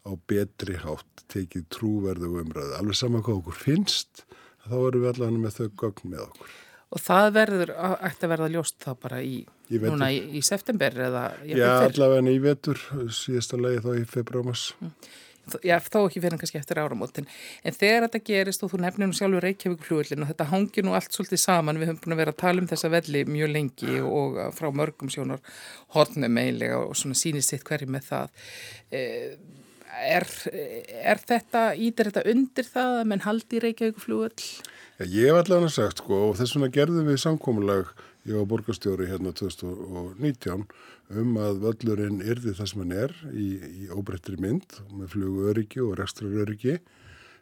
á 0.04 0.12
betri 0.28 0.76
hátt 0.80 1.25
tekið 1.30 1.69
trúverðu 1.73 2.33
umræðu. 2.42 2.75
Alveg 2.78 2.99
saman 2.99 3.25
hvað 3.25 3.42
okkur 3.42 3.59
finnst, 3.61 4.25
þá 4.66 4.76
erum 4.80 5.04
við 5.04 5.12
allavega 5.12 5.45
með 5.45 5.57
þau 5.59 5.71
gögn 5.85 6.12
með 6.12 6.26
okkur. 6.26 6.59
Og 6.90 7.02
það 7.04 7.26
verður, 7.37 7.73
ætti 8.02 8.26
að 8.26 8.33
verða 8.33 8.49
ljóst 8.50 8.76
þá 8.83 8.90
bara 8.99 9.21
í, 9.23 9.35
núna 9.71 10.09
í, 10.11 10.23
í 10.35 10.40
september 10.42 10.97
eða? 11.07 11.25
Já, 11.47 11.66
allavega 11.87 12.33
í 12.33 12.40
vetur, 12.42 12.80
síðasta 13.14 13.61
lagi 13.61 13.85
þá 13.85 13.90
í 14.00 14.07
februarmas. 14.11 14.64
Mm. 14.80 14.95
Já, 15.66 15.76
þá 15.82 15.99
ekki 16.04 16.20
fyrir 16.23 16.38
kannski 16.38 16.61
eftir 16.61 16.78
áramótin. 16.78 17.28
En 17.66 17.75
þegar 17.75 18.06
þetta 18.06 18.20
gerist 18.28 18.64
og 18.64 18.73
þú 18.73 18.82
nefnir 18.85 19.11
nú 19.11 19.16
sjálfur 19.18 19.47
Reykjavík 19.47 19.87
fljóðlinn 19.87 20.25
og 20.25 20.30
þetta 20.30 20.49
hangi 20.52 20.85
nú 20.87 20.94
allt 20.94 21.16
svolítið 21.16 21.42
saman, 21.42 21.80
við 21.80 21.90
höfum 21.90 22.02
búin 22.04 22.16
að 22.16 22.23
vera 22.23 22.35
að 22.35 22.42
tala 22.44 22.62
um 22.62 22.68
þessa 22.70 22.92
velli 22.92 23.25
mjög 23.26 23.54
lengi 23.54 23.97
og 24.04 24.38
frá 24.54 24.68
mörgum 24.70 25.11
sjónar 25.11 25.42
hornum 25.97 26.38
eiginlega 26.42 26.82
og 26.85 26.94
svona 26.99 27.18
sínist 27.18 27.54
sitt 27.54 27.66
hverju 27.66 27.90
með 27.90 28.12
það. 28.12 28.44
Eh, 28.90 29.32
Er, 29.90 30.23
er 31.02 31.18
þetta, 31.18 31.62
ítir 31.75 32.11
þetta 32.11 32.23
undir 32.30 32.66
það 32.68 32.92
að 33.00 33.09
menn 33.11 33.25
haldi 33.25 33.59
Reykjavík? 33.64 34.44
Ja, 35.00 35.06
ég 35.06 35.30
hef 35.32 35.40
allavega 35.40 35.73
sagt 35.75 36.02
sko 36.02 36.28
og 36.28 36.37
þess 36.38 36.54
vegna 36.54 36.70
gerðum 36.76 37.11
við 37.11 37.18
samkómulag 37.25 37.90
ég 38.28 38.37
var 38.37 38.49
borgarstjóri 38.52 39.09
hérna 39.11 39.32
2019 39.37 40.66
um 41.10 41.36
að 41.42 41.60
völlurinn 41.64 42.22
yrði 42.22 42.54
það 42.58 42.70
sem 42.70 42.82
hann 42.84 42.96
er 42.96 43.14
í, 43.32 43.48
í 43.82 43.90
óbreyttri 43.90 44.38
mynd 44.40 44.78
með 44.94 45.14
flugöryggi 45.16 45.82
og 45.84 45.96
rekstraröryggi. 46.00 46.78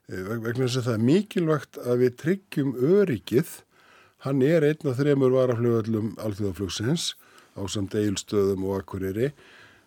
Eh, 0.08 0.30
vegna 0.30 0.64
þess 0.64 0.80
að 0.80 0.88
það 0.88 0.96
er 0.96 1.06
mikilvægt 1.10 1.80
að 1.84 2.02
við 2.04 2.18
tryggjum 2.24 2.74
öryggið. 2.96 3.54
Hann 4.24 4.42
er 4.42 4.66
einn 4.66 4.90
af 4.90 4.98
þremur 4.98 5.36
varaflugöllum 5.36 6.14
alþjóðaflugsins 6.18 7.12
á 7.58 7.62
samt 7.70 7.94
eigilstöðum 7.98 8.66
og 8.66 8.80
akkurýri 8.80 9.32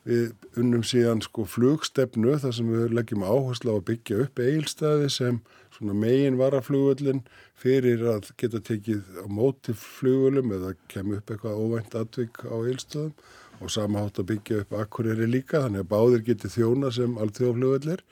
Við 0.02 0.32
unnum 0.58 0.82
síðan 0.82 1.20
sko 1.22 1.44
flugstefnu 1.46 2.34
þar 2.42 2.54
sem 2.58 2.70
við 2.74 2.94
leggjum 2.98 3.22
áherslu 3.22 3.70
á 3.70 3.78
að 3.78 3.84
byggja 3.92 4.22
upp 4.24 4.40
eigilstaði 4.42 5.10
sem 5.14 5.42
megin 5.82 6.40
varaflugvöldin 6.40 7.22
fyrir 7.58 8.02
að 8.10 8.32
geta 8.42 8.62
tekið 8.66 9.06
á 9.22 9.26
móti 9.30 9.76
flugvöldum 9.78 10.56
eða 10.58 10.74
kemur 10.90 11.22
upp 11.22 11.34
eitthvað 11.34 11.62
óvænt 11.62 11.98
atvik 11.98 12.42
á 12.50 12.54
eigilstöðum 12.54 13.14
og 13.62 13.72
samahátt 13.74 14.20
að 14.22 14.30
byggja 14.34 14.62
upp 14.64 14.76
akkurýri 14.82 15.28
líka 15.30 15.64
þannig 15.66 15.86
að 15.86 15.92
báðir 15.92 16.24
geti 16.28 16.52
þjóna 16.52 16.92
sem 16.94 17.18
allþjóðflugvöldir 17.22 18.04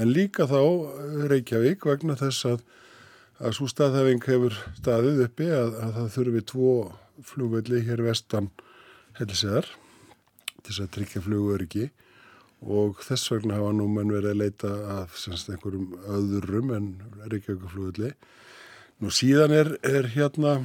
en 0.00 0.12
líka 0.14 0.46
þá 0.50 0.60
Reykjavík 1.30 1.86
vegna 1.86 2.16
þess 2.18 2.46
að, 2.50 2.62
að 3.42 3.56
svo 3.58 3.68
staðhæfing 3.70 4.22
hefur 4.28 4.58
staðið 4.78 5.24
uppi 5.26 5.50
að, 5.50 5.74
að 5.82 5.98
það 5.98 6.12
þurfi 6.18 6.44
tvo 6.52 6.74
flugvöldi 7.24 7.82
hér 7.88 8.04
vestan 8.06 8.50
helseðar 9.18 9.68
til 10.64 10.70
þess 10.70 10.84
að 10.86 10.94
tryggja 10.96 11.22
fluguriki 11.24 11.90
og 12.64 13.02
þess 13.04 13.30
vegna 13.34 13.58
hafa 13.58 13.74
nú 13.76 13.86
menn 13.92 14.12
verið 14.14 14.32
að 14.32 14.40
leita 14.40 14.72
af 15.00 15.18
semst 15.20 15.50
einhverjum 15.52 15.92
öðrum 16.08 16.72
en 16.72 16.88
Reykjavíkuflugulli. 17.28 18.14
Nú 19.02 19.10
síðan 19.12 19.52
er, 19.52 19.74
er 19.84 20.08
hérna 20.14 20.56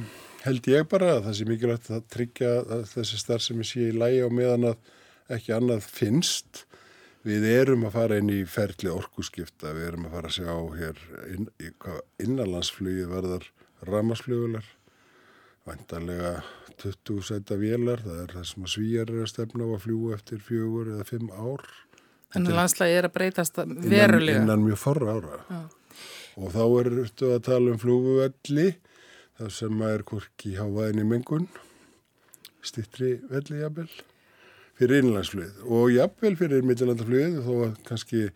held 0.44 0.70
ég 0.70 0.88
bara 0.90 1.14
að 1.16 1.22
það 1.28 1.36
sé 1.36 1.46
mikilvægt 1.48 1.92
að 1.92 2.08
tryggja 2.14 2.50
að 2.62 2.82
þessi 2.94 3.20
starf 3.20 3.44
sem 3.44 3.60
ég 3.60 3.68
sé 3.68 3.86
í 3.90 3.96
lægi 3.96 4.24
á 4.24 4.28
meðan 4.32 4.68
að 4.72 4.90
ekki 5.36 5.54
annað 5.56 5.86
finnst. 5.86 6.64
Við 7.26 7.44
erum 7.50 7.84
að 7.84 7.96
fara 7.98 8.18
inn 8.20 8.30
í 8.32 8.40
ferli 8.48 8.88
orkuskipta, 8.88 9.74
við 9.76 9.90
erum 9.90 10.06
að 10.08 10.14
fara 10.16 10.30
að 10.30 10.36
sjá 10.38 10.54
hér 10.78 11.02
inn, 11.34 11.48
innanlandsflugi 12.24 13.04
verðar 13.10 13.44
ramasflugular, 13.84 14.64
vantarlega 15.68 16.38
20 16.80 17.26
seta 17.28 17.58
vélar, 17.60 18.00
það 18.04 18.22
er 18.22 18.34
það 18.38 18.46
sem 18.48 18.64
að 18.64 18.72
svíjar 18.72 19.12
er 19.12 19.20
að 19.20 19.30
stefna 19.34 19.68
á 19.68 19.70
að 19.74 19.84
fljúa 19.84 20.16
eftir 20.16 20.40
fjögur 20.46 20.92
eða 20.94 21.06
fimm 21.08 21.28
ár. 21.36 21.66
Þannig 22.30 22.54
að 22.54 22.60
landslægi 22.60 22.96
er 22.96 23.08
að 23.08 23.14
breytast 23.18 23.60
verulega. 23.60 24.38
Innan, 24.38 24.46
innan 24.46 24.64
mjög 24.64 24.80
forra 24.80 25.16
ára. 25.18 25.40
Já. 25.50 25.60
Og 26.40 26.52
þá 26.54 26.62
er 26.64 26.90
þetta 26.94 27.30
að 27.34 27.44
tala 27.50 27.74
um 27.74 27.80
flúguvelli, 27.82 28.68
það 29.40 29.52
sem 29.56 29.82
er 29.86 30.02
hvorki 30.04 30.54
hávaðin 30.58 31.00
í 31.00 31.06
mengun, 31.08 31.46
stittri 32.60 33.14
velli 33.30 33.62
jafnvel, 33.62 33.88
fyrir 34.76 35.00
innlandsflöð. 35.00 35.62
Og 35.64 35.92
jafnvel 35.94 36.36
fyrir 36.36 36.66
mittilandaflöð, 36.68 37.38
þó 37.46 37.52
að 37.70 37.78
kannski 37.88 38.26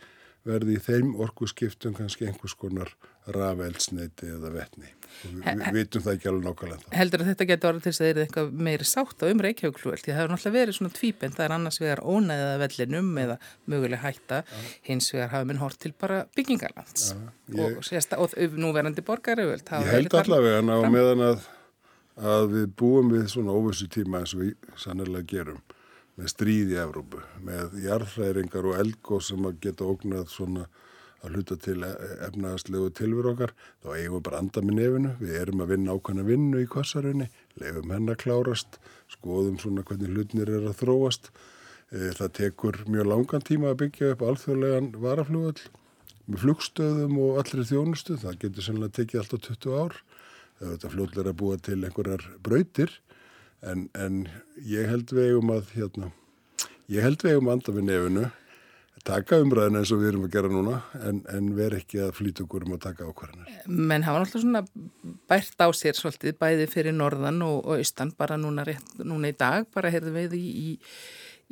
verði 0.45 0.77
í 0.77 0.83
þeim 0.83 1.15
orgu 1.23 1.49
skiptum 1.49 1.95
kannski 1.97 2.29
einhvers 2.29 2.55
konar 2.59 2.91
rafeldsneiti 3.33 4.29
eða 4.29 4.51
vettni. 4.53 4.91
Við 5.25 5.61
vi 5.63 5.71
vitum 5.79 6.03
það 6.05 6.17
ekki 6.17 6.29
alveg 6.29 6.45
nákvæmlega. 6.45 6.91
Heldur 6.93 7.23
að 7.23 7.29
þetta 7.31 7.47
getur 7.49 7.71
orðið 7.71 7.85
til 7.85 7.91
þess 7.91 8.01
að 8.01 8.05
það 8.05 8.11
er 8.11 8.21
eitthvað 8.25 8.51
meiri 8.67 8.89
sátt 8.91 9.25
á 9.25 9.27
um 9.31 9.43
Reykjavík-flugvel 9.47 10.01
því 10.03 10.11
það 10.11 10.19
hefur 10.19 10.33
náttúrulega 10.35 10.59
verið 10.59 10.79
svona 10.79 10.97
tvíbend 10.99 11.39
það 11.39 11.47
er 11.47 11.55
annars 11.57 11.81
vegar 11.81 12.03
ónæðið 12.05 12.65
vellinum 12.65 13.11
eða 13.25 13.37
möguleg 13.73 14.03
hætta, 14.05 14.41
ja. 14.45 14.65
hins 14.91 15.09
vegar 15.15 15.33
hafa 15.33 15.49
minn 15.49 15.63
hort 15.63 15.81
til 15.81 15.95
bara 16.05 16.21
byggingarlands 16.37 17.07
ja, 17.15 17.21
ég, 17.55 17.79
og, 17.79 17.87
sérsta, 17.89 18.21
og 18.21 18.37
núverandi 18.61 19.07
borgaröföld. 19.07 19.73
Ég 19.87 19.95
held 19.95 20.19
allavega 20.21 20.61
ná 20.67 20.75
meðan 20.93 21.25
að, 21.31 21.49
að 22.35 22.51
við 22.59 22.69
búum 22.83 23.15
við 23.15 23.31
svona 23.33 23.57
óvissu 23.57 23.89
tíma 23.89 24.21
eins 24.21 24.37
og 24.37 24.45
við 24.45 24.77
sannlega 24.77 25.25
gerum 25.33 25.65
með 26.19 26.31
stríð 26.31 26.73
í 26.75 26.81
Evrópu, 26.83 27.21
með 27.43 27.79
jarðhræringar 27.85 28.69
og 28.71 28.81
elgóð 28.81 29.23
sem 29.29 29.47
að 29.49 29.61
geta 29.65 29.89
ógnað 29.89 30.29
svona 30.31 30.67
að 31.25 31.39
hluta 31.39 31.57
til 31.61 31.79
efnaðarslegu 31.85 32.91
tilveru 32.99 33.33
okkar, 33.33 33.55
þá 33.83 33.89
eigum 33.95 34.19
við 34.19 34.25
bara 34.27 34.41
anda 34.43 34.63
með 34.65 34.79
nefinu, 34.79 35.13
við 35.21 35.39
erum 35.41 35.63
að 35.65 35.73
vinna 35.73 35.95
ákvæmna 35.97 36.27
vinnu 36.29 36.61
í 36.61 36.69
kvassarunni, 36.71 37.29
leifum 37.61 37.95
henn 37.95 38.13
að 38.13 38.21
klárast, 38.25 38.79
skoðum 39.13 39.57
svona 39.63 39.85
hvernig 39.89 40.13
hlutnir 40.13 40.53
er 40.53 40.69
að 40.69 40.77
þróast. 40.83 41.31
E, 41.95 42.11
það 42.19 42.35
tekur 42.41 42.81
mjög 42.91 43.09
langan 43.11 43.47
tíma 43.47 43.73
að 43.73 43.81
byggja 43.85 44.13
upp 44.15 44.27
alþjóðlegan 44.29 44.91
varaflugall 45.01 45.65
með 46.25 46.45
flugstöðum 46.45 47.19
og 47.25 47.41
allri 47.41 47.67
þjónustu, 47.69 48.19
það 48.21 48.39
getur 48.45 48.69
sannlega 48.69 48.99
tekið 49.01 49.23
alltaf 49.23 49.45
20 49.49 49.81
ár. 49.81 49.99
Þetta 50.61 50.93
fljóðlega 50.93 51.25
er 51.25 51.33
að 51.33 51.41
búa 51.41 51.59
til 51.61 51.81
einhverjar 51.81 52.29
brautir, 52.45 52.93
en, 53.71 53.89
en 53.97 54.25
ég 54.69 54.89
held 54.91 55.13
vegum 55.15 55.53
að, 55.55 55.69
hérna, 55.77 56.11
ég 56.93 57.05
held 57.05 57.25
vegum 57.25 57.51
að 57.51 57.59
anda 57.59 57.77
með 57.77 57.87
nefinu, 57.91 58.25
taka 59.05 59.39
umræðin 59.43 59.79
eins 59.81 59.93
og 59.93 60.01
við 60.01 60.11
erum 60.13 60.25
að 60.25 60.33
gera 60.33 60.51
núna 60.53 60.79
en, 61.05 61.19
en 61.29 61.51
ver 61.57 61.77
ekki 61.77 62.01
að 62.07 62.15
flýta 62.17 62.45
okkur 62.47 62.65
um 62.65 62.77
að 62.77 62.85
taka 62.87 63.09
ákvarðanir. 63.11 63.59
Menn 63.69 64.07
hafa 64.07 64.23
náttúrulega 64.23 64.45
svona 64.47 64.63
bært 65.29 65.61
á 65.61 65.69
sér 65.77 65.99
svolítið 65.99 66.39
bæði 66.41 66.69
fyrir 66.73 66.97
norðan 66.97 67.43
og 67.45 67.69
austan 67.77 68.15
bara 68.17 68.39
núna, 68.41 68.65
rétt, 68.65 68.95
núna 69.05 69.29
í 69.33 69.37
dag, 69.37 69.69
bara 69.77 69.93
heyrðu 69.93 70.15
við 70.17 70.39
í, 70.39 70.45
í, 70.49 70.71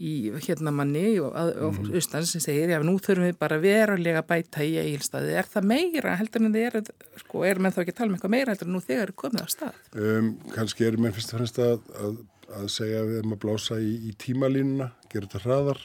í 0.03 0.15
hérna 0.47 0.73
manni 0.75 1.07
og, 1.23 1.33
mm. 1.37 1.93
austan 1.99 2.27
sem 2.29 2.43
segir 2.43 2.75
já 2.75 2.79
nú 2.83 2.97
þurfum 2.99 3.29
við 3.29 3.38
bara 3.41 3.61
verulega 3.62 4.25
bæta 4.27 4.67
í 4.67 4.77
eigilstaði. 4.83 5.35
Er 5.38 5.49
það 5.49 5.71
meira 5.73 6.19
heldur 6.21 6.47
en 6.47 6.55
þið 6.57 6.69
eru, 6.69 6.85
sko 7.23 7.47
er 7.49 7.62
menn 7.62 7.75
þá 7.75 7.83
ekki 7.85 7.95
að 7.95 8.01
tala 8.03 8.11
um 8.11 8.19
eitthvað 8.19 8.37
meira 8.37 8.55
heldur 8.55 8.71
en 8.71 8.77
nú 8.77 8.85
þegar 8.85 9.09
eru 9.09 9.19
komið 9.25 9.47
á 9.47 9.49
stað? 9.57 9.83
Um, 9.97 10.33
kannski 10.55 10.88
er 10.88 11.01
menn 11.01 11.17
fyrst 11.17 11.35
og 11.35 11.41
fremst 11.41 11.62
að, 11.62 11.91
að, 12.03 12.23
að 12.61 12.71
segja 12.77 13.05
við 13.09 13.23
um 13.23 13.37
að 13.37 13.43
blása 13.47 13.81
í, 13.81 13.93
í 14.11 14.15
tímalínuna, 14.21 14.93
gera 15.12 15.29
þetta 15.29 15.45
hraðar 15.47 15.85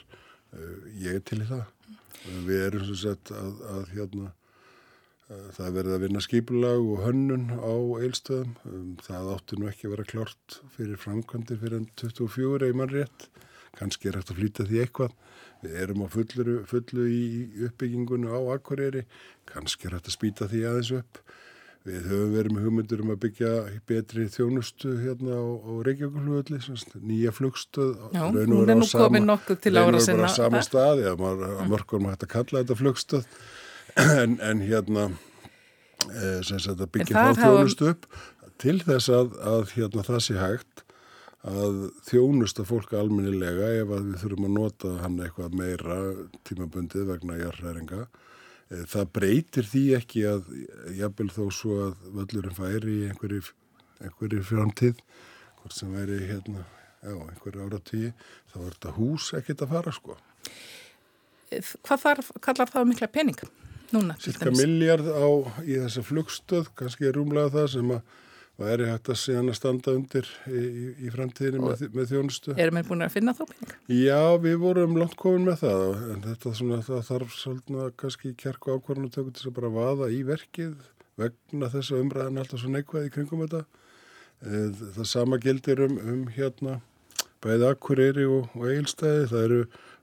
Eh, 0.56 0.92
ég 1.04 1.20
er 1.20 1.24
til 1.28 1.42
í 1.44 1.48
það. 1.48 1.66
Við 2.48 2.62
erum 2.66 2.86
svo 2.88 2.98
sett 3.00 3.32
að, 3.36 3.64
að 3.72 3.90
hérna, 3.94 4.30
að 5.32 5.50
það 5.58 5.74
verði 5.78 5.96
að 5.96 6.04
vinna 6.06 6.24
skipulag 6.24 6.86
og 6.94 7.04
hönnun 7.06 7.50
á 7.60 7.76
eilstöðum. 8.02 8.54
Um, 8.70 8.94
það 9.04 9.34
átti 9.36 9.60
nú 9.60 9.70
ekki 9.72 9.88
að 9.88 9.96
vera 9.96 10.08
klárt 10.12 10.60
fyrir 10.76 11.02
framkvæmdir 11.02 11.60
fyrir 11.62 11.82
enn 11.82 11.90
24 12.00 12.70
eða 12.70 12.80
mann 12.80 12.94
rétt. 12.94 13.28
Kanski 13.78 14.10
er 14.10 14.20
hægt 14.20 14.34
að 14.34 14.40
flýta 14.42 14.66
því 14.68 14.84
eitthvað. 14.84 15.16
Við 15.64 15.80
erum 15.84 16.04
á 16.06 16.08
fullu, 16.14 16.58
fullu 16.70 17.08
í 17.10 17.24
uppbyggingunni 17.68 18.30
á 18.30 18.40
Akureyri. 18.56 19.04
Kanski 19.50 19.90
er 19.90 19.98
hægt 19.98 20.10
að 20.10 20.18
spýta 20.18 20.50
því 20.50 20.64
aðeins 20.70 20.94
upp. 21.00 21.22
Við 21.88 22.08
höfum 22.10 22.32
verið 22.36 22.54
með 22.54 22.66
hugmyndur 22.68 23.02
um 23.04 23.12
að 23.14 23.20
byggja 23.24 23.52
betri 23.88 24.26
þjónustu 24.34 24.90
hérna 25.00 25.38
á, 25.40 25.46
á 25.56 25.72
Reykjavík-flugöldi, 25.88 26.58
nýja 27.00 27.32
flugstöð. 27.32 27.94
Já, 28.12 28.24
hún 28.26 28.68
er 28.68 28.76
nú 28.76 28.88
komið 28.92 29.24
nokkuð 29.30 29.62
til 29.64 29.74
ára 29.78 30.02
sinna. 30.04 30.04
Reynur 30.04 30.26
bara 30.26 30.34
á 30.36 30.40
sama 30.42 30.64
stað, 30.68 31.04
já, 31.06 31.14
mörgur 31.70 32.04
maður 32.04 32.18
hægt 32.18 32.26
að 32.28 32.34
kalla 32.34 32.64
þetta 32.64 32.78
flugstöð, 32.82 33.30
en, 34.20 34.36
en 34.50 34.66
hérna, 34.68 35.06
e, 36.10 36.34
sem 36.50 36.60
sagt 36.60 36.84
að 36.84 36.92
byggja 36.98 37.24
þá 37.24 37.46
þjónustu 37.46 37.90
upp 37.94 38.10
til 38.60 38.78
þess 38.84 39.14
að, 39.14 39.40
að 39.54 39.74
hérna 39.78 40.06
það 40.10 40.22
sé 40.28 40.38
hægt 40.42 40.84
að 41.48 41.92
þjónusta 42.08 42.66
fólk 42.66 42.96
alminnilega 42.98 43.70
ef 43.82 43.92
að 43.94 44.08
við 44.12 44.24
þurfum 44.24 44.48
að 44.48 44.56
nota 44.58 44.96
hann 45.04 45.20
eitthvað 45.22 45.60
meira 45.60 46.00
tímabundið 46.48 47.12
vegna 47.12 47.38
jarðræringa 47.42 48.08
Eh, 48.68 48.84
það 48.90 49.12
breytir 49.16 49.68
því 49.68 49.84
ekki 49.98 50.24
að 50.28 50.48
jafnvel 50.98 51.30
þó 51.32 51.44
svo 51.56 51.78
að 51.86 52.08
völlurinn 52.18 52.58
færi 52.58 52.96
í 52.98 53.06
einhverju, 53.12 53.54
einhverju 54.04 54.42
framtíð, 54.50 55.00
hvort 55.62 55.76
sem 55.76 55.94
væri 55.96 56.20
hérna, 56.28 56.66
já, 57.00 57.14
einhverju 57.16 57.68
áratíi, 57.68 58.12
þá 58.52 58.58
er 58.60 58.74
þetta 58.74 58.94
hús 58.98 59.30
ekkert 59.40 59.64
að 59.64 59.72
fara 59.76 59.96
sko. 59.96 60.18
Hvað 61.48 62.04
þarf, 62.04 62.34
kallar 62.44 62.74
það 62.74 62.90
mikla 62.92 63.12
pening 63.12 63.40
núna? 63.96 64.18
Cirka 64.20 64.52
miljard 64.52 65.08
á 65.08 65.28
í 65.64 65.80
þessa 65.80 66.04
flugstöð, 66.04 66.68
kannski 66.76 67.08
er 67.08 67.16
rúmlega 67.16 67.54
það 67.56 67.70
sem 67.78 67.94
að 67.96 68.16
væri 68.58 68.88
hægt 68.90 69.12
að 69.14 69.20
síðan 69.22 69.52
að 69.52 69.58
standa 69.60 69.94
undir 69.94 70.30
í, 70.50 70.62
í, 71.06 71.12
framtíðinni 71.14 71.62
með, 71.62 71.84
með 71.94 72.12
þjónustu. 72.12 72.56
Erum 72.58 72.80
við 72.80 72.90
búin 72.90 73.06
að 73.06 73.14
finna 73.14 73.36
þá 73.38 73.44
pening? 73.52 73.74
Já, 73.94 74.22
við 74.42 74.60
vorum 74.64 74.98
langt 74.98 75.18
komin 75.20 75.46
með 75.46 75.60
það 75.62 75.84
en 76.14 76.24
þetta 76.26 76.54
svona, 76.60 76.80
þarf 77.12 77.36
svolítið 77.38 77.92
kannski 78.02 78.34
kjarku 78.42 78.74
ákvarðan 78.74 79.10
og 79.10 79.14
tökur 79.14 79.36
til 79.38 79.50
að 79.52 79.58
bara 79.60 79.74
vaða 79.78 80.10
í 80.14 80.24
verkið 80.28 80.76
vegna 81.22 81.70
þess 81.74 81.94
að 81.94 82.06
umræðan 82.06 82.42
alltaf 82.42 82.62
svo 82.62 82.74
neikvæði 82.74 83.14
kringum 83.14 83.44
þetta. 83.46 83.64
Eh, 84.46 84.86
það 84.98 85.10
sama 85.10 85.40
gildir 85.42 85.84
um, 85.86 85.98
um 85.98 86.26
hérna 86.34 86.80
bæði 87.44 87.70
Akureyri 87.72 88.26
og, 88.30 88.50
og 88.58 88.72
Eilstæði. 88.72 89.28
Það 89.32 89.46
eru 89.48 89.60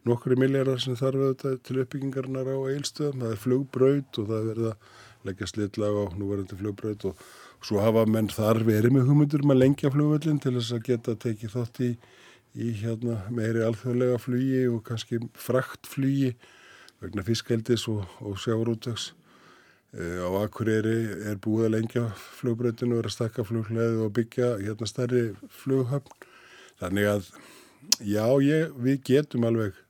nokkru 0.09 0.39
miljardar 0.39 0.83
sem 0.83 0.99
þarf 0.99 1.23
auðvitað 1.23 1.59
til 1.67 1.81
uppbyggingarnar 1.83 2.51
á 2.51 2.59
Eilstöðum. 2.75 3.25
Það 3.25 3.35
er 3.35 3.43
flugbraut 3.45 4.21
og 4.21 4.31
það 4.31 4.49
verða 4.51 4.75
leggja 5.25 5.49
slitlag 5.49 5.97
á 5.97 6.05
núverandi 6.19 6.59
flugbraut 6.59 7.07
og 7.09 7.25
Svo 7.65 7.81
hafa 7.81 8.03
menn 8.05 8.27
þar 8.29 8.59
verið 8.67 8.93
með 8.93 9.07
hugmyndur 9.09 9.43
um 9.47 9.53
að 9.55 9.63
lengja 9.63 9.89
flugvöldin 9.93 10.41
til 10.43 10.51
þess 10.59 10.75
að 10.77 10.83
geta 10.85 11.15
tekið 11.17 11.53
þátt 11.55 11.79
í, 11.81 11.87
í 12.61 12.67
hérna, 12.83 13.15
meiri 13.33 13.63
alþjóðlega 13.65 14.19
flugi 14.21 14.59
og 14.69 14.83
kannski 14.85 15.21
fraktflugi 15.47 16.35
vegna 17.01 17.25
fiskheldis 17.25 17.87
og, 17.89 18.03
og 18.21 18.37
sjáurútöks. 18.43 19.15
E, 19.97 20.11
á 20.21 20.29
Akureyri 20.43 20.99
er 21.31 21.41
búið 21.41 21.71
að 21.71 21.75
lengja 21.79 22.05
flugbröðinu 22.43 23.01
er 23.01 23.09
að 23.09 23.17
stakka 23.17 23.47
flugleði 23.49 24.05
og 24.05 24.13
byggja 24.21 24.51
hérna 24.61 24.91
stærri 24.91 25.25
flughöfn. 25.63 26.29
Þannig 26.83 27.11
að 27.15 27.33
já, 28.05 28.27
ég, 28.45 28.77
við 28.77 29.01
getum 29.09 29.49
alveg 29.49 29.81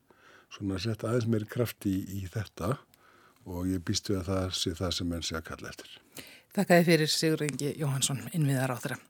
svona 0.55 0.79
setja 0.79 1.11
aðeins 1.11 1.27
meiri 1.27 1.51
kraft 1.51 1.91
í, 1.91 1.99
í 2.07 2.23
þetta 2.31 2.77
og 3.51 3.67
ég 3.67 3.83
býstu 3.83 4.15
að 4.21 4.31
það 4.31 4.59
sé 4.63 4.79
það 4.79 4.99
sem 5.01 5.11
menn 5.11 5.27
sé 5.27 5.41
að 5.43 5.49
kalla 5.51 5.75
eftir. 5.75 6.04
Þakkaði 6.55 6.85
fyrir 6.87 7.11
Sigur 7.11 7.43
Ingi 7.49 7.73
Jóhansson, 7.81 8.21
innviðar 8.31 8.75
á 8.75 8.79
þeirra. 8.79 9.01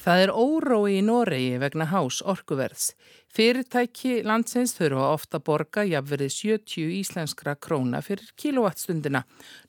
Það 0.00 0.22
er 0.22 0.30
órói 0.32 0.94
í 0.96 1.00
Noregi 1.04 1.58
vegna 1.60 1.84
hás 1.90 2.22
orkuverðs. 2.24 2.94
Fyrirtæki 3.36 4.22
landsins 4.24 4.72
þurfa 4.78 5.10
ofta 5.12 5.40
borga 5.44 5.84
jafnverðið 5.84 6.32
70 6.32 6.94
íslenskra 6.96 7.52
króna 7.60 8.00
fyrir 8.02 8.32
kilowattstundina. 8.40 9.22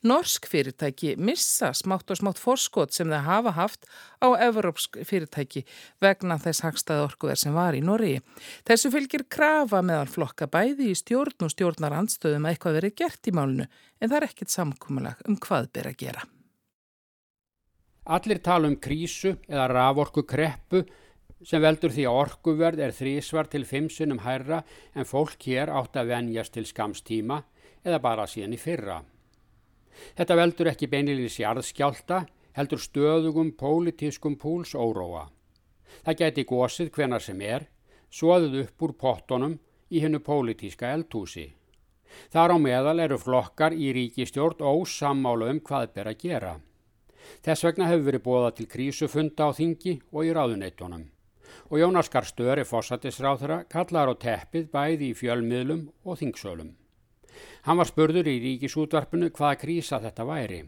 Norsk 0.08 0.48
fyrirtæki 0.48 1.12
missa 1.20 1.74
smátt 1.76 2.08
og 2.10 2.22
smátt 2.22 2.40
forskot 2.40 2.96
sem 2.96 3.12
það 3.12 3.28
hafa 3.28 3.54
haft 3.60 3.86
á 4.24 4.32
evropsk 4.48 5.02
fyrirtæki 5.04 5.66
vegna 6.00 6.40
þess 6.40 6.64
hagstaði 6.64 7.06
orkuverð 7.10 7.44
sem 7.44 7.54
var 7.54 7.76
í 7.76 7.84
Noregi. 7.84 8.24
Þessu 8.64 8.90
fylgir 8.96 9.28
krafa 9.28 9.84
meðal 9.84 10.08
flokka 10.08 10.48
bæði 10.48 10.94
í 10.94 10.98
stjórn 10.98 11.44
og 11.44 11.52
stjórnar 11.52 12.00
andstöðum 12.00 12.48
að 12.48 12.56
eitthvað 12.56 12.80
verið 12.80 13.00
gert 13.04 13.28
í 13.28 13.36
málunu 13.36 13.68
en 13.68 14.08
það 14.08 14.22
er 14.22 14.32
ekkit 14.32 14.56
samkúmulag 14.56 15.26
um 15.28 15.36
hvað 15.36 15.74
ber 15.76 15.92
að 15.92 16.00
gera. 16.06 16.30
Allir 18.04 18.40
tala 18.42 18.66
um 18.66 18.74
krísu 18.82 19.36
eða 19.46 19.68
raforku 19.70 20.24
kreppu 20.26 20.82
sem 21.46 21.62
veldur 21.62 21.92
því 21.94 22.06
að 22.10 22.18
orkuverð 22.22 22.80
er 22.82 22.94
þrísvar 22.94 23.50
til 23.50 23.62
fimmsunum 23.66 24.22
hærra 24.24 24.62
en 24.94 25.06
fólk 25.06 25.46
hér 25.46 25.70
átt 25.70 25.98
að 25.98 26.10
venjast 26.10 26.54
til 26.54 26.66
skamstíma 26.66 27.42
eða 27.84 28.00
bara 28.02 28.26
síðan 28.26 28.56
í 28.56 28.58
fyrra. 28.58 29.02
Þetta 30.18 30.38
veldur 30.38 30.70
ekki 30.72 30.88
beinilins 30.90 31.38
jarðskjálta, 31.38 32.24
heldur 32.58 32.80
stöðugum 32.82 33.52
pólitískum 33.58 34.34
púls 34.36 34.74
óróa. 34.74 35.28
Það 36.02 36.18
geti 36.24 36.46
gósið 36.48 36.90
hvenar 36.96 37.22
sem 37.22 37.40
er, 37.40 37.68
svoðuð 38.10 38.58
upp 38.64 38.82
úr 38.82 38.96
pottonum 38.98 39.58
í 39.90 40.02
hennu 40.02 40.18
pólitíska 40.24 40.90
eldhúsi. 40.90 41.52
Þar 42.32 42.54
á 42.54 42.58
meðal 42.58 42.98
eru 43.06 43.18
flokkar 43.20 43.72
í 43.76 43.92
ríkistjórn 43.94 44.60
ósammála 44.60 45.52
um 45.52 45.62
hvað 45.64 45.94
ber 45.94 46.12
að 46.12 46.20
gera. 46.26 46.54
Þess 47.42 47.66
vegna 47.68 47.88
hefur 47.90 48.06
verið 48.10 48.26
bóða 48.28 48.54
til 48.56 48.68
krísufunda 48.70 49.48
á 49.48 49.50
þingi 49.56 49.98
og 50.12 50.24
í 50.26 50.36
ráðuneitunum 50.36 51.10
og 51.72 51.80
Jónas 51.80 52.10
Garstöri 52.12 52.64
fósættisráþara 52.68 53.64
kallar 53.70 54.12
á 54.12 54.14
teppið 54.16 54.68
bæði 54.72 55.10
í 55.12 55.16
fjölmiðlum 55.16 55.86
og 56.04 56.20
þingsölum. 56.20 56.70
Han 57.66 57.80
var 57.80 57.88
spurður 57.88 58.28
i 58.28 58.38
rikisútvarpinu 58.42 59.30
hvaða 59.32 59.58
krísa 59.60 60.00
þetta 60.02 60.26
væri. 60.28 60.62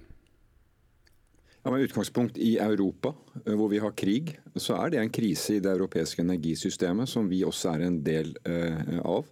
Ja, 1.64 1.72
med 1.72 1.86
utgangspunkt 1.86 2.36
i 2.36 2.58
Europa, 2.60 3.14
eh, 3.44 3.54
hvor 3.56 3.70
vi 3.72 3.80
har 3.80 3.92
krig, 3.96 4.34
så 4.56 4.76
er 4.84 4.90
det 4.90 5.00
en 5.00 5.10
krise 5.10 5.56
i 5.56 5.60
det 5.60 5.72
europeiske 5.72 6.20
energisystemet 6.20 7.08
som 7.08 7.28
vi 7.28 7.42
også 7.44 7.72
er 7.72 7.86
en 7.86 8.02
del 8.04 8.34
uh, 8.44 9.00
av. 9.00 9.24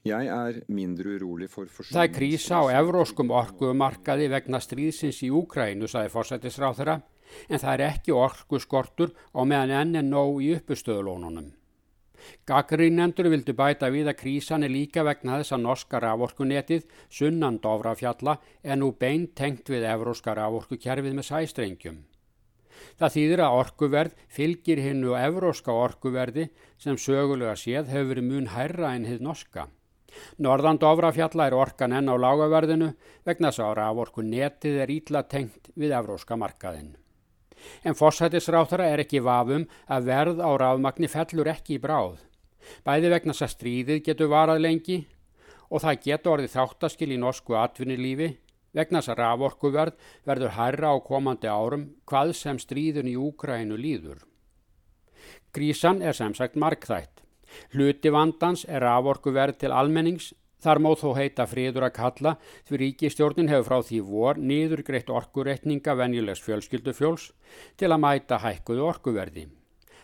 Er. 0.00 0.62
Það 0.64 2.02
er 2.02 2.12
krísa 2.14 2.62
á 2.64 2.72
evróskum 2.72 3.32
orkumarkaði 3.36 4.30
vegna 4.32 4.60
stríðsins 4.64 5.20
í 5.26 5.28
Úkrænu, 5.28 5.90
sagði 5.92 6.12
fórsættisráþara 6.14 6.94
en 7.48 7.60
það 7.60 7.72
er 7.74 7.82
ekki 7.90 8.14
orku 8.16 8.58
skortur 8.62 9.12
á 9.36 9.44
meðan 9.44 9.76
enn 9.76 9.98
er 10.00 10.06
nóg 10.06 10.40
í 10.40 10.54
uppustöðulónunum. 10.56 11.50
Gaggrínendur 12.48 13.28
vildu 13.32 13.54
bæta 13.56 13.88
við 13.92 14.10
að 14.10 14.18
krísan 14.22 14.64
er 14.64 14.72
líka 14.72 15.04
vegna 15.06 15.38
þess 15.40 15.54
að 15.56 15.64
norska 15.64 16.00
raforkunetið 16.04 16.86
sunnan 17.08 17.58
Dóvrafjalla 17.64 18.38
er 18.62 18.80
nú 18.80 18.92
beint 18.92 19.34
tengt 19.36 19.68
við 19.72 19.84
evróska 19.88 20.34
raforkukerfið 20.36 21.16
með 21.16 21.28
sæstrengjum. 21.28 21.98
Það 22.96 23.14
þýðir 23.16 23.42
að 23.44 23.58
orkuverð 23.58 24.24
fylgir 24.32 24.80
hinnu 24.80 25.12
evróska 25.18 25.76
orkuverði 25.76 26.48
sem 26.80 26.96
sögulega 26.96 27.56
séð 27.56 27.92
hefur 27.92 28.14
verið 28.14 28.28
mun 28.30 28.50
hærra 28.54 28.94
en 28.96 29.08
hið 29.08 29.24
norska. 29.28 29.68
Norðan 30.38 30.80
Dóvrafjalla 30.82 31.46
er 31.48 31.56
orkan 31.58 31.94
enn 31.96 32.10
á 32.10 32.14
lágaverðinu 32.18 32.90
vegna 33.28 33.50
þess 33.50 33.64
að 33.64 33.76
raforkunetið 33.80 34.80
er 34.84 34.92
ítla 34.96 35.22
tengt 35.28 35.70
við 35.74 35.94
evróska 35.98 36.38
markaðinn. 36.40 36.96
En 37.84 37.96
fósætisráþara 37.96 38.88
er 38.92 39.04
ekki 39.04 39.22
vafum 39.24 39.66
að 39.86 40.10
verð 40.10 40.42
á 40.42 40.50
ráðmagni 40.62 41.10
fellur 41.12 41.50
ekki 41.52 41.76
í 41.76 41.82
bráð. 41.82 42.20
Bæði 42.84 43.10
vegna 43.14 43.34
þess 43.34 43.46
að 43.46 43.54
stríðið 43.56 44.04
getur 44.08 44.30
varað 44.32 44.62
lengi 44.64 44.98
og 45.70 45.84
það 45.84 46.00
getur 46.06 46.34
orðið 46.34 46.54
þáttaskil 46.56 47.10
í 47.14 47.20
norsku 47.20 47.56
atvinnilífi 47.56 48.30
vegna 48.76 49.00
þess 49.00 49.12
að 49.14 49.22
raforkuverð 49.22 50.10
verður 50.26 50.56
hærra 50.56 50.92
á 50.94 50.96
komandi 51.04 51.50
árum 51.50 51.88
hvað 52.08 52.34
sem 52.38 52.60
stríðun 52.60 53.10
í 53.10 53.16
Úgrænu 53.18 53.78
líður. 53.80 54.24
Grísan 55.54 56.02
er 56.02 56.14
sem 56.14 56.34
sagt 56.34 56.56
markþætt. 56.56 57.24
Hluti 57.74 58.12
vandans 58.14 58.66
er 58.68 58.84
raforkuverð 58.86 59.60
til 59.62 59.72
almennings 59.72 60.32
Þar 60.60 60.80
móð 60.84 60.98
þó 61.00 61.10
heita 61.16 61.46
friður 61.48 61.86
að 61.86 61.94
kalla 61.96 62.34
því 62.68 62.80
ríkistjórnin 62.82 63.48
hefur 63.48 63.66
frá 63.68 63.86
því 63.88 64.00
vor 64.08 64.40
nýður 64.50 64.82
greitt 64.84 65.08
orkureikninga 65.08 65.94
venjulegs 65.96 66.42
fjölskyldufjóls 66.44 67.30
til 67.80 67.88
að 67.88 68.02
mæta 68.04 68.40
hækkuðu 68.44 68.84
orkuverði. 68.90 69.46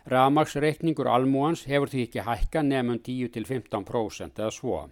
Ramagsreikningur 0.08 1.10
almúans 1.12 1.66
hefur 1.68 1.92
því 1.92 2.06
ekki 2.06 2.24
hækka 2.24 2.62
nefnum 2.64 3.02
10-15% 3.04 4.40
eða 4.40 4.54
svo. 4.54 4.86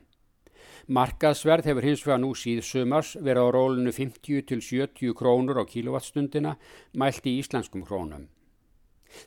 Markaðsverð 0.84 1.70
hefur 1.70 1.88
hins 1.88 2.04
vegar 2.04 2.20
nú 2.20 2.34
síðsumars 2.36 3.14
verið 3.16 3.48
á 3.48 3.54
rólinu 3.56 3.92
50-70 3.94 5.16
krónur 5.16 5.62
á 5.62 5.64
kilowattstundina 5.64 6.58
mælt 6.92 7.24
í 7.24 7.38
íslenskum 7.40 7.86
krónum. 7.88 8.28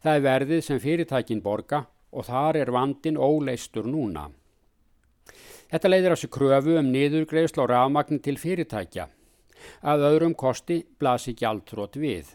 Það 0.04 0.14
er 0.20 0.26
verðið 0.28 0.66
sem 0.68 0.82
fyrirtækin 0.84 1.42
borga 1.42 1.88
og 2.12 2.28
þar 2.28 2.62
er 2.64 2.72
vandin 2.72 3.18
óleistur 3.18 3.88
núna. 3.88 4.28
Þetta 5.68 5.92
leiðir 5.92 6.16
á 6.16 6.18
sig 6.18 6.32
kröfu 6.32 6.78
um 6.80 6.92
niðurgreifsla 6.94 7.66
og 7.66 7.72
rafmagn 7.74 8.22
til 8.24 8.38
fyrirtækja. 8.40 9.08
Að 9.84 10.06
öðrum 10.12 10.36
kosti 10.38 10.84
blasi 11.00 11.34
gjaldtrót 11.36 11.98
við. 12.00 12.30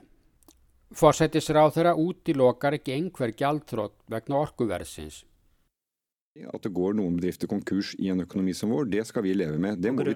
Forsættisráð 0.93 1.77
þeirra 1.79 1.95
útilokar 1.97 2.77
ekki 2.77 2.93
einhver 2.99 3.33
gjaldtrót 3.33 3.95
vegna 4.13 4.43
orkuverðsins. 4.43 5.23
At 6.33 6.65
det 6.65 6.71
går 6.73 6.95
noen 6.97 7.19
bedrifter 7.19 7.49
konkurs 7.51 7.91
i 8.01 8.07
en 8.09 8.23
økonomi 8.25 8.55
som 8.57 8.71
vår, 8.73 8.87
det 8.89 9.03
skal 9.05 9.21
vi 9.27 9.35
leve 9.37 9.59
med. 9.61 9.77
Det 9.85 9.91
må 9.93 10.01
vi? 10.01 10.15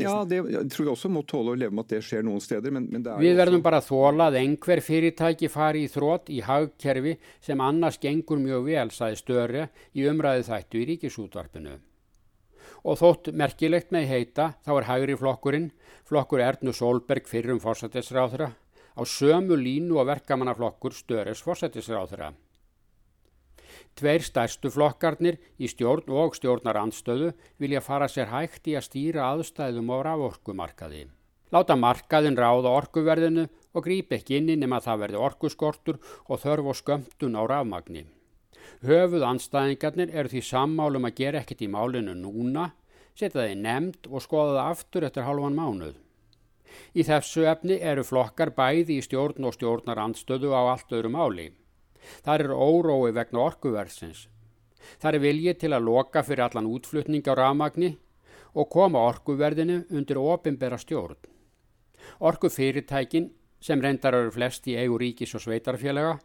Ja, 0.00 0.14
det, 0.24 0.38
jeg 0.54 0.70
tror 0.72 0.86
vi 0.86 0.92
også 0.94 1.10
må 1.12 1.20
tåle 1.28 1.52
å 1.52 1.58
leve 1.58 1.76
med 1.76 1.84
at 1.84 1.92
det 1.92 1.98
skjer 2.06 2.24
noen 2.24 2.40
steder. 2.40 2.72
Men, 2.72 2.86
men 2.88 3.04
det 3.04 3.12
er 3.12 3.20
við 3.20 3.36
verðum 3.36 3.58
også... 3.60 3.66
bara 3.66 3.80
að 3.82 3.90
þóla 3.90 4.28
að 4.30 4.38
einhver 4.40 4.80
fyrirtæki 4.86 5.50
fari 5.52 5.84
í 5.84 5.90
þrótt 5.92 6.32
í 6.32 6.40
hagkerfi 6.46 7.18
sem 7.44 7.60
annars 7.60 8.00
gengur 8.00 8.40
mjög 8.40 8.64
vel, 8.70 8.88
sagði 8.96 9.20
Störi 9.20 9.66
í 9.92 10.06
umræðu 10.08 10.46
þættu 10.48 10.80
í 10.80 10.86
ríkisútvarpinu 10.94 11.74
og 12.82 12.98
þótt 12.98 13.28
merkilegt 13.38 13.92
með 13.94 14.08
heita 14.10 14.46
þá 14.64 14.72
er 14.74 14.86
hægri 14.88 15.18
flokkurinn, 15.18 15.68
flokkur 16.08 16.42
Ernu 16.42 16.72
Solberg 16.74 17.28
fyrrum 17.30 17.60
fórsættisráðra, 17.62 18.48
á 18.96 19.02
sömu 19.06 19.58
línu 19.60 20.00
og 20.00 20.08
verkamannaflokkur 20.10 20.96
Störes 20.96 21.44
fórsættisráðra. 21.44 22.32
Tveir 23.98 24.24
stærstu 24.24 24.70
flokkarnir 24.72 25.36
í 25.60 25.68
stjórn 25.68 26.08
og 26.16 26.36
stjórnarandstöðu 26.38 27.32
vilja 27.60 27.82
fara 27.84 28.08
sér 28.08 28.30
hægt 28.32 28.70
í 28.70 28.76
að 28.78 28.86
stýra 28.88 29.26
aðstæðum 29.32 29.92
á 29.92 29.96
raforkumarkaði. 30.08 31.02
Láta 31.52 31.76
markaðin 31.76 32.38
ráða 32.40 32.72
orkuverðinu 32.72 33.44
og 33.76 33.84
gríp 33.84 34.14
ekki 34.16 34.38
inn 34.40 34.48
nema 34.56 34.80
það 34.80 35.04
verði 35.04 35.22
orkuskortur 35.26 36.00
og 36.24 36.40
þörf 36.40 36.70
og 36.72 36.78
skömmtun 36.80 37.36
á 37.36 37.42
rafmagni. 37.44 38.06
Höfuð 38.82 39.26
anstæðingarnir 39.28 40.14
eru 40.16 40.32
því 40.32 40.42
sammálum 40.48 41.08
að 41.08 41.18
gera 41.20 41.42
ekkert 41.42 41.66
í 41.66 41.68
málinu 41.68 42.14
núna, 42.16 42.70
setja 43.14 43.44
í 43.50 43.58
nefnd 43.58 44.08
og 44.08 44.24
skoða 44.24 44.56
það 44.56 44.70
aftur 44.72 45.06
eftir 45.08 45.28
halvan 45.28 45.58
mánuð. 45.58 45.98
Í 46.96 47.04
þessu 47.04 47.44
efni 47.50 47.76
eru 47.92 48.04
flokkar 48.08 48.54
bæði 48.56 48.96
í 48.96 49.04
stjórn 49.04 49.44
og 49.44 49.58
stjórnar 49.58 50.00
andstöðu 50.00 50.54
á 50.56 50.60
allt 50.72 50.94
öðru 50.96 51.12
máli. 51.12 51.50
Það 52.24 52.44
eru 52.44 52.56
órói 52.58 53.12
vegna 53.16 53.44
orkuverðsins. 53.48 54.26
Það 54.98 55.14
er 55.14 55.24
viljið 55.26 55.60
til 55.62 55.72
að 55.72 55.86
loka 55.88 56.22
fyrir 56.26 56.46
allan 56.46 56.70
útflutning 56.70 57.26
á 57.30 57.34
ramagni 57.38 57.92
og 58.54 58.68
koma 58.72 59.04
orkuverðinu 59.10 59.84
undir 59.90 60.18
ofinbera 60.20 60.78
stjórn. 60.80 61.20
Orkufyrirtækin 62.18 63.30
sem 63.62 63.80
reyndar 63.80 64.16
eru 64.18 64.32
flest 64.34 64.66
í 64.66 64.74
eigu 64.74 64.98
ríkis 64.98 65.36
og 65.38 65.44
sveitarfélaga, 65.44 66.16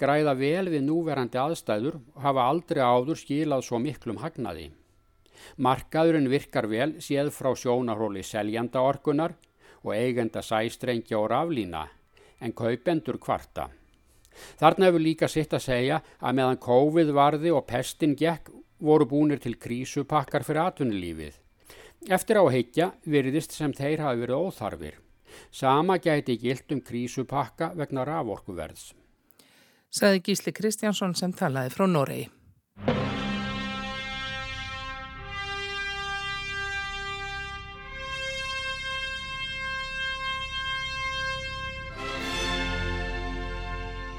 græða 0.00 0.32
vel 0.38 0.70
við 0.72 0.86
núverandi 0.86 1.38
aðstæður 1.40 1.98
og 2.00 2.22
hafa 2.24 2.46
aldrei 2.50 2.82
áður 2.82 3.20
skilað 3.20 3.66
svo 3.66 3.80
miklum 3.82 4.22
hagnaði. 4.22 4.70
Markaðurinn 5.60 6.30
virkar 6.32 6.66
vel 6.70 6.94
séð 7.04 7.30
frá 7.36 7.52
sjónarhóli 7.52 8.24
seljanda 8.24 8.80
orkunar 8.80 9.36
og 9.84 9.92
eigenda 9.94 10.42
sæstrengja 10.42 11.20
og 11.20 11.28
raflína, 11.30 11.84
en 12.40 12.56
kaupendur 12.56 13.20
kvarta. 13.20 13.68
Þarna 14.60 14.90
hefur 14.90 15.04
líka 15.04 15.28
sitt 15.28 15.54
að 15.56 15.64
segja 15.66 16.02
að 16.20 16.38
meðan 16.38 16.60
COVID 16.66 17.12
varði 17.16 17.52
og 17.54 17.66
pestin 17.68 18.14
gekk 18.18 18.52
voru 18.78 19.06
búinir 19.08 19.40
til 19.40 19.56
krísupakkar 19.56 20.44
fyrir 20.44 20.66
atvinnulífið. 20.66 21.34
Eftir 22.12 22.38
á 22.38 22.44
heikja 22.52 22.92
virðist 23.08 23.56
sem 23.56 23.72
þeir 23.74 24.04
hafi 24.04 24.22
verið 24.22 24.46
óþarfir. 24.46 24.94
Sama 25.50 25.98
gæti 25.98 26.36
gilt 26.40 26.72
um 26.72 26.80
krísupakka 26.80 27.72
vegna 27.76 28.04
raforkuverðs. 28.06 28.92
Saði 29.90 30.22
Gísli 30.28 30.52
Kristjánsson 30.52 31.14
sem 31.16 31.32
talaði 31.32 31.72
frá 31.72 31.86
Noregi. 31.88 32.28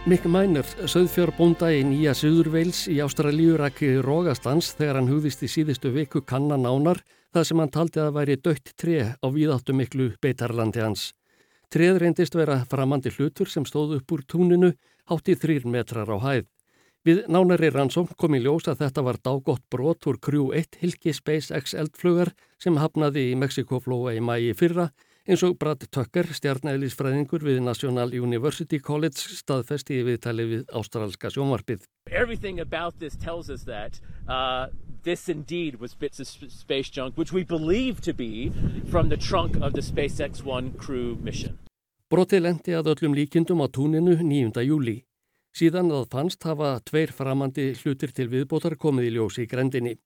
Mick 0.08 0.24
Miner, 0.24 0.64
söðfjörbónda 0.88 1.68
í 1.76 1.82
nýja 1.84 2.14
Suðurveils 2.16 2.86
í 2.88 3.02
Ástralíu 3.04 3.58
rakki 3.60 3.90
Rógastans 4.00 4.70
þegar 4.78 5.02
hann 5.02 5.10
hugðist 5.12 5.42
í 5.44 5.50
síðustu 5.52 5.90
viku 5.92 6.22
kannan 6.24 6.64
ánar 6.64 7.02
það 7.36 7.48
sem 7.50 7.60
hann 7.60 7.74
taldi 7.76 8.00
að 8.00 8.14
væri 8.16 8.38
dött 8.40 8.72
tre 8.80 9.02
á 9.20 9.28
víðáttu 9.28 9.76
miklu 9.76 10.14
beitarlandi 10.24 10.80
hans. 10.80 11.10
Treð 11.68 12.00
reyndist 12.00 12.40
vera 12.40 12.62
framandi 12.72 13.12
hlutur 13.18 13.52
sem 13.52 13.68
stóð 13.68 13.98
upp 13.98 14.14
úr 14.16 14.24
túninu 14.24 14.70
hátt 15.12 15.28
í 15.28 15.36
þrýr 15.36 15.68
metrar 15.68 16.08
á 16.08 16.16
hæð. 16.24 16.48
Við 17.04 17.22
nánari 17.28 17.74
rannsóm 17.76 18.08
kom 18.16 18.40
í 18.40 18.42
ljós 18.46 18.72
að 18.72 18.86
þetta 18.86 19.04
var 19.10 19.20
dágott 19.20 19.66
brot 19.68 20.08
úr 20.08 20.22
Crew 20.24 20.54
1 20.56 20.80
Hilki 20.86 21.12
SpaceX 21.12 21.76
eldflugar 21.76 22.32
sem 22.64 22.80
hafnaði 22.80 23.34
í 23.34 23.36
Mexikoflóa 23.44 24.16
í 24.16 24.24
mægi 24.24 24.56
fyrra 24.56 24.88
Eins 25.28 25.42
og 25.44 25.58
Brad 25.60 25.82
Tucker, 25.92 26.30
stjarnæðlisfræðingur 26.32 27.44
við 27.44 27.58
National 27.60 28.14
University 28.16 28.78
College, 28.80 29.20
staðfesti 29.36 29.98
í 30.00 30.06
viðtali 30.08 30.46
við 30.48 30.62
ástralska 30.72 31.28
sjónvarpið. 31.36 31.82
Everything 32.08 32.62
about 32.64 32.96
this 33.02 33.18
tells 33.20 33.50
us 33.52 33.66
that 33.68 34.00
uh, 34.32 34.72
this 35.04 35.28
indeed 35.28 35.82
was 35.82 35.94
bits 35.94 36.22
of 36.24 36.32
space 36.32 36.88
junk, 36.88 37.18
which 37.18 37.34
we 37.36 37.44
believe 37.44 38.00
to 38.08 38.14
be 38.14 38.54
from 38.88 39.10
the 39.10 39.18
trunk 39.18 39.60
of 39.60 39.74
the 39.74 39.84
SpaceX 39.84 40.46
One 40.46 40.72
crew 40.80 41.18
mission. 41.20 41.60
Broti 42.08 42.40
lendi 42.40 42.72
að 42.72 42.94
öllum 42.96 43.20
líkindum 43.20 43.60
á 43.60 43.68
túninu 43.68 44.16
9. 44.24 44.64
júli. 44.64 45.02
Síðan 45.52 45.92
að 45.92 46.08
fannst 46.16 46.48
hafa 46.48 46.78
tveir 46.88 47.12
framandi 47.12 47.74
hlutir 47.82 48.16
til 48.16 48.32
viðbótar 48.32 48.80
komið 48.80 49.12
í 49.12 49.16
ljósi 49.20 49.44
í 49.44 49.52
grendinni. 49.52 49.98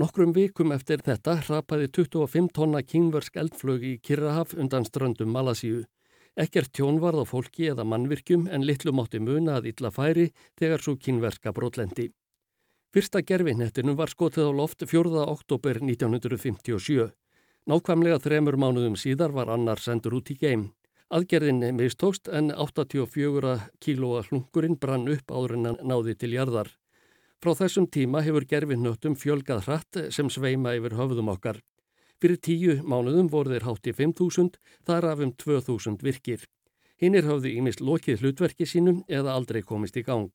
Nokkrum 0.00 0.30
vikum 0.32 0.70
eftir 0.72 1.02
þetta 1.04 1.34
hrapaði 1.44 1.90
25 1.92 2.46
tonna 2.56 2.80
kingversk 2.80 3.34
eldflög 3.36 3.82
í 3.84 3.90
Kirrahaf 4.00 4.54
undan 4.56 4.86
ströndum 4.88 5.28
Malasíu. 5.28 5.82
Ekkert 6.32 6.72
tjón 6.72 6.96
varð 7.02 7.20
á 7.20 7.24
fólki 7.28 7.68
eða 7.68 7.84
mannvirkjum 7.84 8.46
en 8.48 8.64
litlu 8.64 8.94
mátti 8.96 9.20
muna 9.20 9.58
að 9.58 9.68
illa 9.74 9.90
færi 9.92 10.30
þegar 10.56 10.80
svo 10.80 10.96
kingverska 10.96 11.52
brotlendi. 11.52 12.08
Fyrsta 12.88 13.20
gerfinhettinum 13.20 13.98
var 14.00 14.08
skotið 14.08 14.48
á 14.48 14.52
loft 14.56 14.80
4. 14.88 15.26
oktober 15.28 15.84
1957. 15.84 17.12
Nákvæmlega 17.68 18.24
þremur 18.24 18.56
mánuðum 18.56 18.96
síðar 18.96 19.36
var 19.36 19.52
annar 19.52 19.76
sendur 19.76 20.16
út 20.22 20.32
í 20.32 20.40
geim. 20.40 20.70
Aðgerðin 21.12 21.60
mistókst 21.76 22.32
en 22.32 22.48
84 22.48 23.58
kílóa 23.76 24.24
hlungurinn 24.24 24.80
brann 24.80 25.04
upp 25.12 25.28
áður 25.28 25.58
en 25.60 25.74
náði 25.84 26.16
til 26.16 26.32
jarðar. 26.32 26.72
Frá 27.42 27.56
þessum 27.58 27.88
tíma 27.90 28.20
hefur 28.22 28.44
gerfinnöttum 28.46 29.16
fjölgað 29.18 29.64
hratt 29.66 29.96
sem 30.14 30.28
sveima 30.30 30.76
yfir 30.78 30.94
höfðum 30.94 31.32
okkar. 31.32 31.56
Fyrir 32.22 32.38
tíu 32.38 32.76
mánuðum 32.86 33.26
voru 33.32 33.50
þeir 33.50 33.64
hátt 33.66 33.88
í 33.90 33.94
5.000, 33.98 34.60
þar 34.86 35.06
af 35.10 35.22
um 35.24 35.32
2.000 35.34 36.04
virkir. 36.06 36.44
Hinnir 37.02 37.26
höfðu 37.26 37.50
ímist 37.50 37.82
lokið 37.82 38.22
hlutverki 38.22 38.68
sínum 38.70 39.00
eða 39.10 39.34
aldrei 39.34 39.58
komist 39.66 39.98
í 39.98 40.04
gang. 40.06 40.30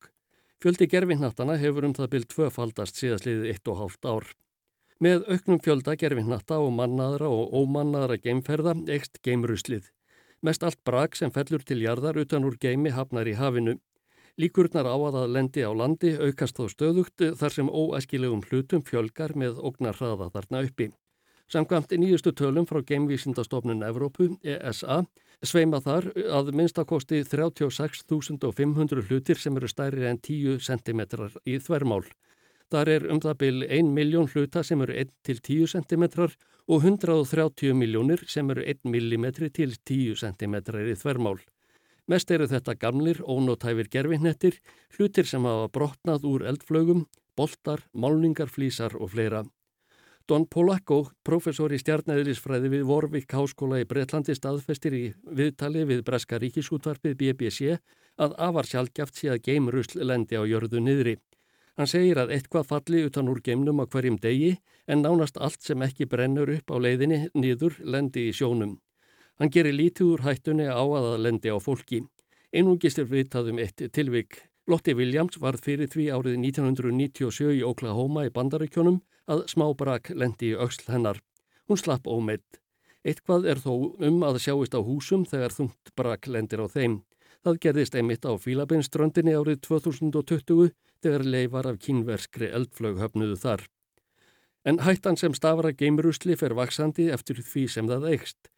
Fjöldi 0.60 0.84
gerfinnattana 0.92 1.56
hefur 1.56 1.86
um 1.88 1.94
það 1.96 2.10
byrjt 2.12 2.32
tvöfaldast 2.34 3.00
og 3.72 3.80
hálft 3.80 4.04
ár. 4.04 4.28
Með 5.00 5.24
auknum 5.32 5.60
fjölda 5.64 5.94
gerfinnatta 5.96 6.58
og 6.60 6.72
mannaðra 6.76 7.30
og 7.32 7.54
ómannaðra 7.54 8.18
geimferða 8.20 8.74
ekst 8.90 9.22
geimruslið. 9.22 9.88
Mest 10.42 10.62
allt 10.62 10.84
brak 10.84 11.16
sem 11.16 11.30
fellur 11.30 11.64
til 11.64 11.80
jarðar 11.80 12.18
utan 12.20 12.44
úr 12.44 12.58
geimi 12.60 12.90
hafnar 12.90 13.30
í 13.30 13.38
hafinu. 13.38 13.78
Líkurnar 14.38 14.86
á 14.86 14.94
að 14.94 15.16
það 15.16 15.32
lendi 15.34 15.62
á 15.66 15.72
landi 15.74 16.10
aukast 16.14 16.54
þó 16.54 16.68
stöðugt 16.70 17.22
þar 17.40 17.54
sem 17.56 17.70
óæskilegum 17.70 18.44
hlutum 18.46 18.84
fjölgar 18.86 19.34
með 19.34 19.58
ógnar 19.58 19.98
hraða 19.98 20.28
þarna 20.30 20.60
uppi. 20.68 20.92
Samkvæmt 21.50 21.94
nýjustu 21.98 22.30
tölum 22.36 22.68
frá 22.68 22.78
Geimvísindastofnun 22.86 23.82
Evrópu, 23.82 24.28
ESA, 24.44 25.00
sveima 25.42 25.80
þar 25.82 26.10
að 26.38 26.52
minnstakosti 26.54 27.24
36.500 27.24 29.08
hlutir 29.08 29.42
sem 29.42 29.58
eru 29.58 29.70
stærri 29.72 30.06
en 30.06 30.22
10 30.22 30.62
cm 30.62 31.02
í 31.42 31.58
þvermál. 31.58 32.04
Þar 32.70 32.94
er 32.94 33.10
um 33.10 33.18
það 33.24 33.38
byl 33.42 33.62
1 33.64 33.92
miljón 33.96 34.30
hluta 34.30 34.62
sem 34.62 34.86
eru 34.86 34.94
1-10 35.02 35.72
cm 35.72 36.04
og 36.68 36.84
130 36.84 37.74
miljónir 37.74 38.22
sem 38.28 38.50
eru 38.54 38.62
1 38.62 38.84
mm 38.86 39.30
til 39.50 39.72
10 39.74 40.20
cm 40.20 40.60
í 40.84 40.98
þvermál. 41.00 41.40
Mest 42.08 42.30
eru 42.32 42.46
þetta 42.48 42.72
gamlir, 42.80 43.18
ónótæfir 43.20 43.90
gerfinnettir, 43.92 44.54
hlutir 44.96 45.28
sem 45.28 45.44
hafa 45.44 45.68
brotnað 45.68 46.24
úr 46.24 46.46
eldflögum, 46.48 47.04
boltar, 47.36 47.84
málningarflísar 47.92 48.96
og 48.96 49.12
fleira. 49.12 49.42
Don 50.28 50.46
Polacco, 50.48 51.10
professor 51.24 51.72
í 51.72 51.78
stjarnæðirisfræði 51.80 52.72
við 52.72 52.82
Vorvik 52.88 53.32
Háskóla 53.32 53.82
í 53.82 53.86
Breitlandi 53.88 54.34
staðfestir 54.36 54.96
í 54.96 55.04
viðtali 55.24 55.84
við 55.88 56.02
Breska 56.08 56.40
ríkisútvarpið 56.40 57.16
BBC 57.20 57.78
að 58.16 58.34
afar 58.48 58.68
sjálfgjaft 58.68 59.16
sé 59.20 59.30
að 59.32 59.44
geimrusl 59.46 60.00
lendi 60.04 60.36
á 60.40 60.44
jörðu 60.48 60.84
niðri. 60.84 61.16
Hann 61.76 61.88
segir 61.88 62.18
að 62.20 62.34
eitthvað 62.36 62.68
falli 62.72 63.04
utan 63.06 63.28
úr 63.32 63.44
geimnum 63.44 63.80
á 63.80 63.88
hverjum 63.88 64.18
degi 64.20 64.56
en 64.88 65.04
nánast 65.04 65.36
allt 65.36 65.60
sem 65.64 65.84
ekki 65.84 66.08
brennur 66.08 66.56
upp 66.56 66.72
á 66.72 66.76
leiðinni 66.76 67.28
niður 67.32 67.78
lendi 67.84 68.28
í 68.28 68.36
sjónum. 68.36 68.78
Hann 69.38 69.52
gerir 69.54 69.76
lítið 69.76 70.14
úr 70.16 70.22
hættunni 70.26 70.66
á 70.66 70.82
að 70.82 71.04
það 71.04 71.20
lendi 71.22 71.50
á 71.54 71.58
fólki. 71.62 72.00
Einungist 72.50 72.98
er 72.98 73.06
viðtaðum 73.06 73.60
eitt 73.62 73.84
tilvik. 73.94 74.40
Lotti 74.66 74.94
Williams 74.98 75.38
varð 75.40 75.62
fyrir 75.62 75.88
því 75.92 76.08
árið 76.10 76.38
1997 76.42 77.52
í 77.60 77.62
Oklahoma 77.64 78.26
í 78.26 78.32
bandaríkjónum 78.34 78.98
að 79.30 79.44
smábrak 79.52 80.10
lendi 80.10 80.50
í 80.50 80.58
auksl 80.58 80.90
hennar. 80.90 81.22
Hún 81.70 81.78
slapp 81.78 82.10
ómeitt. 82.10 82.58
Eitthvað 83.06 83.46
er 83.52 83.62
þó 83.62 83.94
um 84.08 84.18
að 84.26 84.40
sjáist 84.42 84.74
á 84.74 84.82
húsum 84.82 85.22
þegar 85.28 85.54
þungt 85.54 85.94
brak 85.94 86.26
lendir 86.26 86.64
á 86.64 86.66
þeim. 86.66 86.98
Það 87.46 87.62
gerðist 87.62 87.94
einmitt 87.94 88.26
á 88.26 88.34
Fílabinströndinni 88.42 89.38
árið 89.38 89.62
2020 89.68 90.74
þegar 90.98 91.24
leifar 91.24 91.70
af 91.70 91.78
kínverskri 91.84 92.50
eldflög 92.50 92.98
höfnuðu 92.98 93.38
þar. 93.38 93.62
En 94.66 94.82
hættan 94.82 95.16
sem 95.16 95.32
stafara 95.36 95.70
geimrusli 95.70 96.34
fer 96.36 96.58
vaksandi 96.58 97.06
eftir 97.14 97.38
því 97.38 97.68
sem 97.70 97.86
það 97.86 98.08
eigst. 98.10 98.50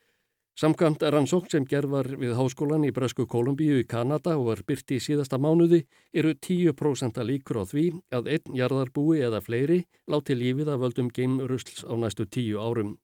Samkvæmt 0.59 1.03
rannsókn 1.03 1.49
sem 1.49 1.65
gerð 1.65 1.93
var 1.95 2.09
við 2.21 2.35
háskólan 2.37 2.83
í 2.85 2.91
Brösku 2.93 3.25
Kolumbíu 3.31 3.79
í 3.81 3.87
Kanada 3.89 4.35
og 4.37 4.49
var 4.51 4.63
byrti 4.67 4.99
í 4.99 5.05
síðasta 5.05 5.39
mánuði 5.39 5.85
eru 6.13 6.35
10% 6.35 7.23
líkur 7.25 7.63
á 7.63 7.65
því 7.71 7.85
að 8.11 8.29
einn 8.35 8.59
jarðarbúi 8.59 9.23
eða 9.25 9.41
fleiri 9.41 9.79
láti 10.11 10.37
lífið 10.37 10.73
af 10.75 10.83
völdum 10.83 11.09
geimrusls 11.15 11.87
á 11.87 11.95
næstu 11.97 12.27
tíu 12.27 12.61
árum. 12.61 12.99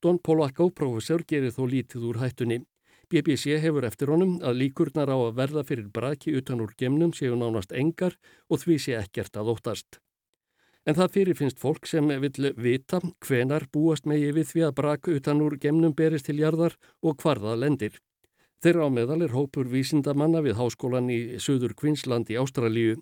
Don 0.00 0.18
Polacco, 0.18 0.70
professor, 0.70 1.24
gerir 1.26 1.52
þó 1.52 1.66
lítið 1.68 2.08
úr 2.08 2.22
hættunni. 2.22 2.62
BBC 3.10 3.60
hefur 3.62 3.84
eftir 3.86 4.10
honum 4.10 4.38
að 4.42 4.58
líkurnar 4.62 5.10
á 5.12 5.16
að 5.16 5.36
verða 5.36 5.62
fyrir 5.66 5.92
braki 5.92 6.34
utan 6.38 6.62
úr 6.64 6.72
gemnum 6.78 7.12
séu 7.12 7.36
nánast 7.36 7.72
engar 7.72 8.16
og 8.50 8.62
því 8.62 8.78
sé 8.82 8.96
ekkert 8.98 9.36
að 9.36 9.52
óttast. 9.52 10.00
En 10.86 10.94
það 10.94 11.14
fyrirfinnst 11.16 11.58
fólk 11.58 11.88
sem 11.90 12.06
vil 12.22 12.52
vita 12.62 13.00
hvenar 13.26 13.64
búast 13.74 14.04
megi 14.06 14.28
við 14.36 14.52
því 14.52 14.66
að 14.68 14.76
brak 14.80 15.08
utan 15.10 15.42
úr 15.42 15.56
gemnum 15.58 15.94
berist 15.98 16.28
til 16.30 16.38
jarðar 16.38 16.76
og 17.02 17.18
hvarða 17.22 17.56
lendir. 17.58 17.96
Þeirra 18.62 18.86
á 18.86 18.90
meðal 18.94 19.24
er 19.26 19.34
hópur 19.34 19.66
vísindamanna 19.68 20.44
við 20.46 20.56
háskólan 20.60 21.10
í 21.10 21.18
Suður 21.42 21.74
Kvinsland 21.74 22.30
í 22.30 22.38
Ástralíu. 22.38 23.00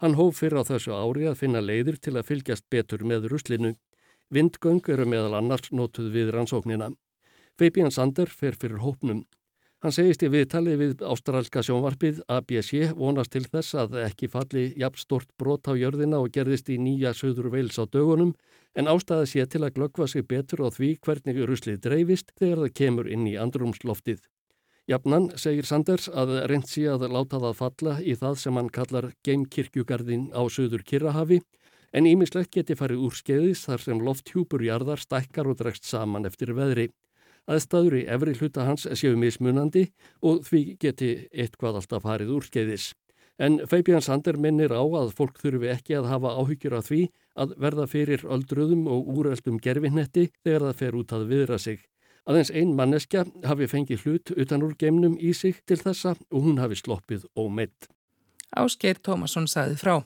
Hann 0.00 0.16
hóf 0.16 0.40
fyrir 0.40 0.64
á 0.64 0.68
þessu 0.68 0.96
ári 0.96 1.28
að 1.28 1.38
finna 1.42 1.60
leiðir 1.60 2.00
til 2.00 2.16
að 2.16 2.26
fylgjast 2.32 2.66
betur 2.72 3.04
með 3.04 3.28
ruslinu. 3.32 3.74
Vindgöng 4.32 4.82
eru 4.92 5.06
meðal 5.06 5.36
annars 5.38 5.68
notuð 5.70 6.10
við 6.16 6.32
rannsóknina. 6.34 6.90
Fabian 7.56 7.92
Sander 7.92 8.32
fer 8.32 8.56
fyrir 8.56 8.80
hópnum. 8.80 9.26
Hann 9.84 9.92
segist 9.92 10.22
í 10.24 10.28
viðtali 10.32 10.72
við 10.80 11.02
ástralska 11.04 11.60
sjónvarpið 11.66 12.22
ABC 12.32 12.94
vonast 12.96 13.34
til 13.34 13.42
þess 13.44 13.74
að 13.82 13.98
ekki 14.06 14.30
falli 14.32 14.70
jafn 14.80 15.02
stort 15.02 15.28
brot 15.36 15.68
á 15.68 15.76
jörðina 15.76 16.22
og 16.24 16.32
gerðist 16.32 16.70
í 16.72 16.78
nýja 16.80 17.12
söður 17.12 17.50
veils 17.52 17.76
á 17.76 17.84
dögunum 17.84 18.32
en 18.72 18.88
ástæða 18.88 19.28
sé 19.28 19.44
til 19.52 19.60
að 19.66 19.74
glöggva 19.76 20.08
sig 20.08 20.24
betur 20.24 20.64
á 20.64 20.68
því 20.72 20.90
hvernig 21.04 21.42
ruslið 21.44 21.84
dreifist 21.84 22.32
þegar 22.40 22.64
það 22.64 22.74
kemur 22.80 23.12
inn 23.12 23.28
í 23.28 23.36
andrumsloftið. 23.36 24.24
Jafnan 24.88 25.32
segir 25.36 25.68
Sanders 25.68 26.08
að 26.08 26.36
reynd 26.48 26.68
sé 26.72 26.88
að 26.88 27.08
láta 27.12 27.42
það 27.42 27.56
falla 27.60 28.00
í 28.00 28.16
það 28.16 28.36
sem 28.40 28.56
hann 28.56 28.72
kallar 28.72 29.12
geimkirkjugarðin 29.28 30.30
á 30.32 30.40
söður 30.48 30.88
Kirrahafi 30.88 31.42
en 31.92 32.08
ímislegt 32.08 32.54
geti 32.54 32.76
farið 32.78 33.02
úr 33.08 33.16
skeiðis 33.18 33.66
þar 33.68 33.82
sem 33.82 34.04
lofthjúpur 34.08 34.64
jarðar 34.64 35.02
stækkar 35.02 35.50
og 35.52 35.60
dregst 35.60 35.84
saman 35.84 36.24
eftir 36.24 36.56
veðri. 36.56 36.88
Aðstæður 37.46 37.98
í 38.00 38.04
efri 38.10 38.34
hluta 38.34 38.66
hans 38.66 38.86
séu 38.98 39.16
mismunandi 39.18 39.86
og 40.22 40.44
því 40.46 40.62
geti 40.82 41.10
eitthvað 41.30 41.80
alltaf 41.80 42.06
farið 42.06 42.32
úr 42.36 42.46
skeiðis. 42.46 42.92
En 43.38 43.58
Fabian 43.68 44.00
Sander 44.02 44.38
minnir 44.40 44.72
á 44.72 44.80
að 44.80 45.12
fólk 45.16 45.36
þurfi 45.42 45.68
ekki 45.74 45.98
að 45.98 46.08
hafa 46.08 46.32
áhyggjur 46.40 46.78
af 46.78 46.86
því 46.88 47.02
að 47.36 47.52
verða 47.60 47.84
fyrir 47.92 48.24
öldruðum 48.24 48.86
og 48.88 49.10
úröldum 49.12 49.60
gerfinnetti 49.60 50.30
þegar 50.40 50.70
það 50.70 50.80
fer 50.80 50.96
út 50.96 51.12
að 51.12 51.26
viðra 51.32 51.58
sig. 51.60 51.82
Aðeins 52.26 52.50
ein 52.50 52.72
manneskja 52.74 53.26
hafi 53.46 53.68
fengið 53.70 54.06
hlut 54.06 54.32
utan 54.34 54.64
úr 54.66 54.72
gemnum 54.80 55.18
í 55.20 55.34
sig 55.36 55.60
til 55.68 55.78
þessa 55.78 56.16
og 56.32 56.48
hún 56.48 56.58
hafi 56.58 56.80
sloppið 56.80 57.28
ómeitt. 57.38 57.86
Áskeir 58.56 58.98
Tómasson 59.04 59.46
saði 59.50 59.76
frá. 59.78 60.00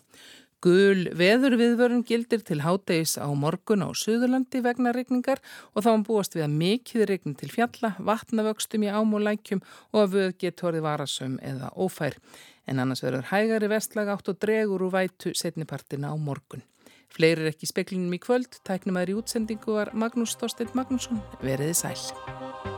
Gul 0.60 1.06
veðurviðvörun 1.16 2.02
gildir 2.04 2.42
til 2.44 2.58
hádegis 2.60 3.14
á 3.16 3.24
morgun 3.32 3.80
á 3.80 3.88
Suðurlandi 3.96 4.60
vegna 4.60 4.92
regningar 4.92 5.40
og 5.72 5.86
þá 5.86 5.88
hann 5.88 6.04
búast 6.04 6.36
við 6.36 6.44
að 6.44 6.58
mikið 6.60 7.04
regn 7.08 7.36
til 7.40 7.48
fjalla, 7.48 7.94
vatnavöxtum 7.96 8.84
í 8.84 8.90
ám 8.92 9.14
og 9.16 9.96
að 9.96 10.12
vöð 10.14 10.34
getur 10.42 10.68
orðið 10.68 10.84
varasum 10.84 11.38
eða 11.40 11.72
ófær. 11.72 12.18
En 12.68 12.78
annars 12.78 13.00
verður 13.00 13.30
hægari 13.32 13.70
vestlag 13.72 14.12
átt 14.12 14.28
og 14.28 14.36
dregur 14.36 14.84
úr 14.84 14.92
vætu 14.92 15.32
setnipartina 15.32 16.12
á 16.12 16.16
morgun. 16.20 16.60
Fleiri 17.08 17.46
er 17.46 17.54
ekki 17.54 17.66
speklinum 17.66 18.12
í 18.12 18.20
kvöld, 18.20 18.60
tæknum 18.62 19.00
aðri 19.00 19.16
útsendingu 19.16 19.80
var 19.80 19.94
Magnús 19.96 20.36
Storstedt 20.36 20.76
Magnússon, 20.76 21.24
veriði 21.40 21.74
sæl. 21.74 22.69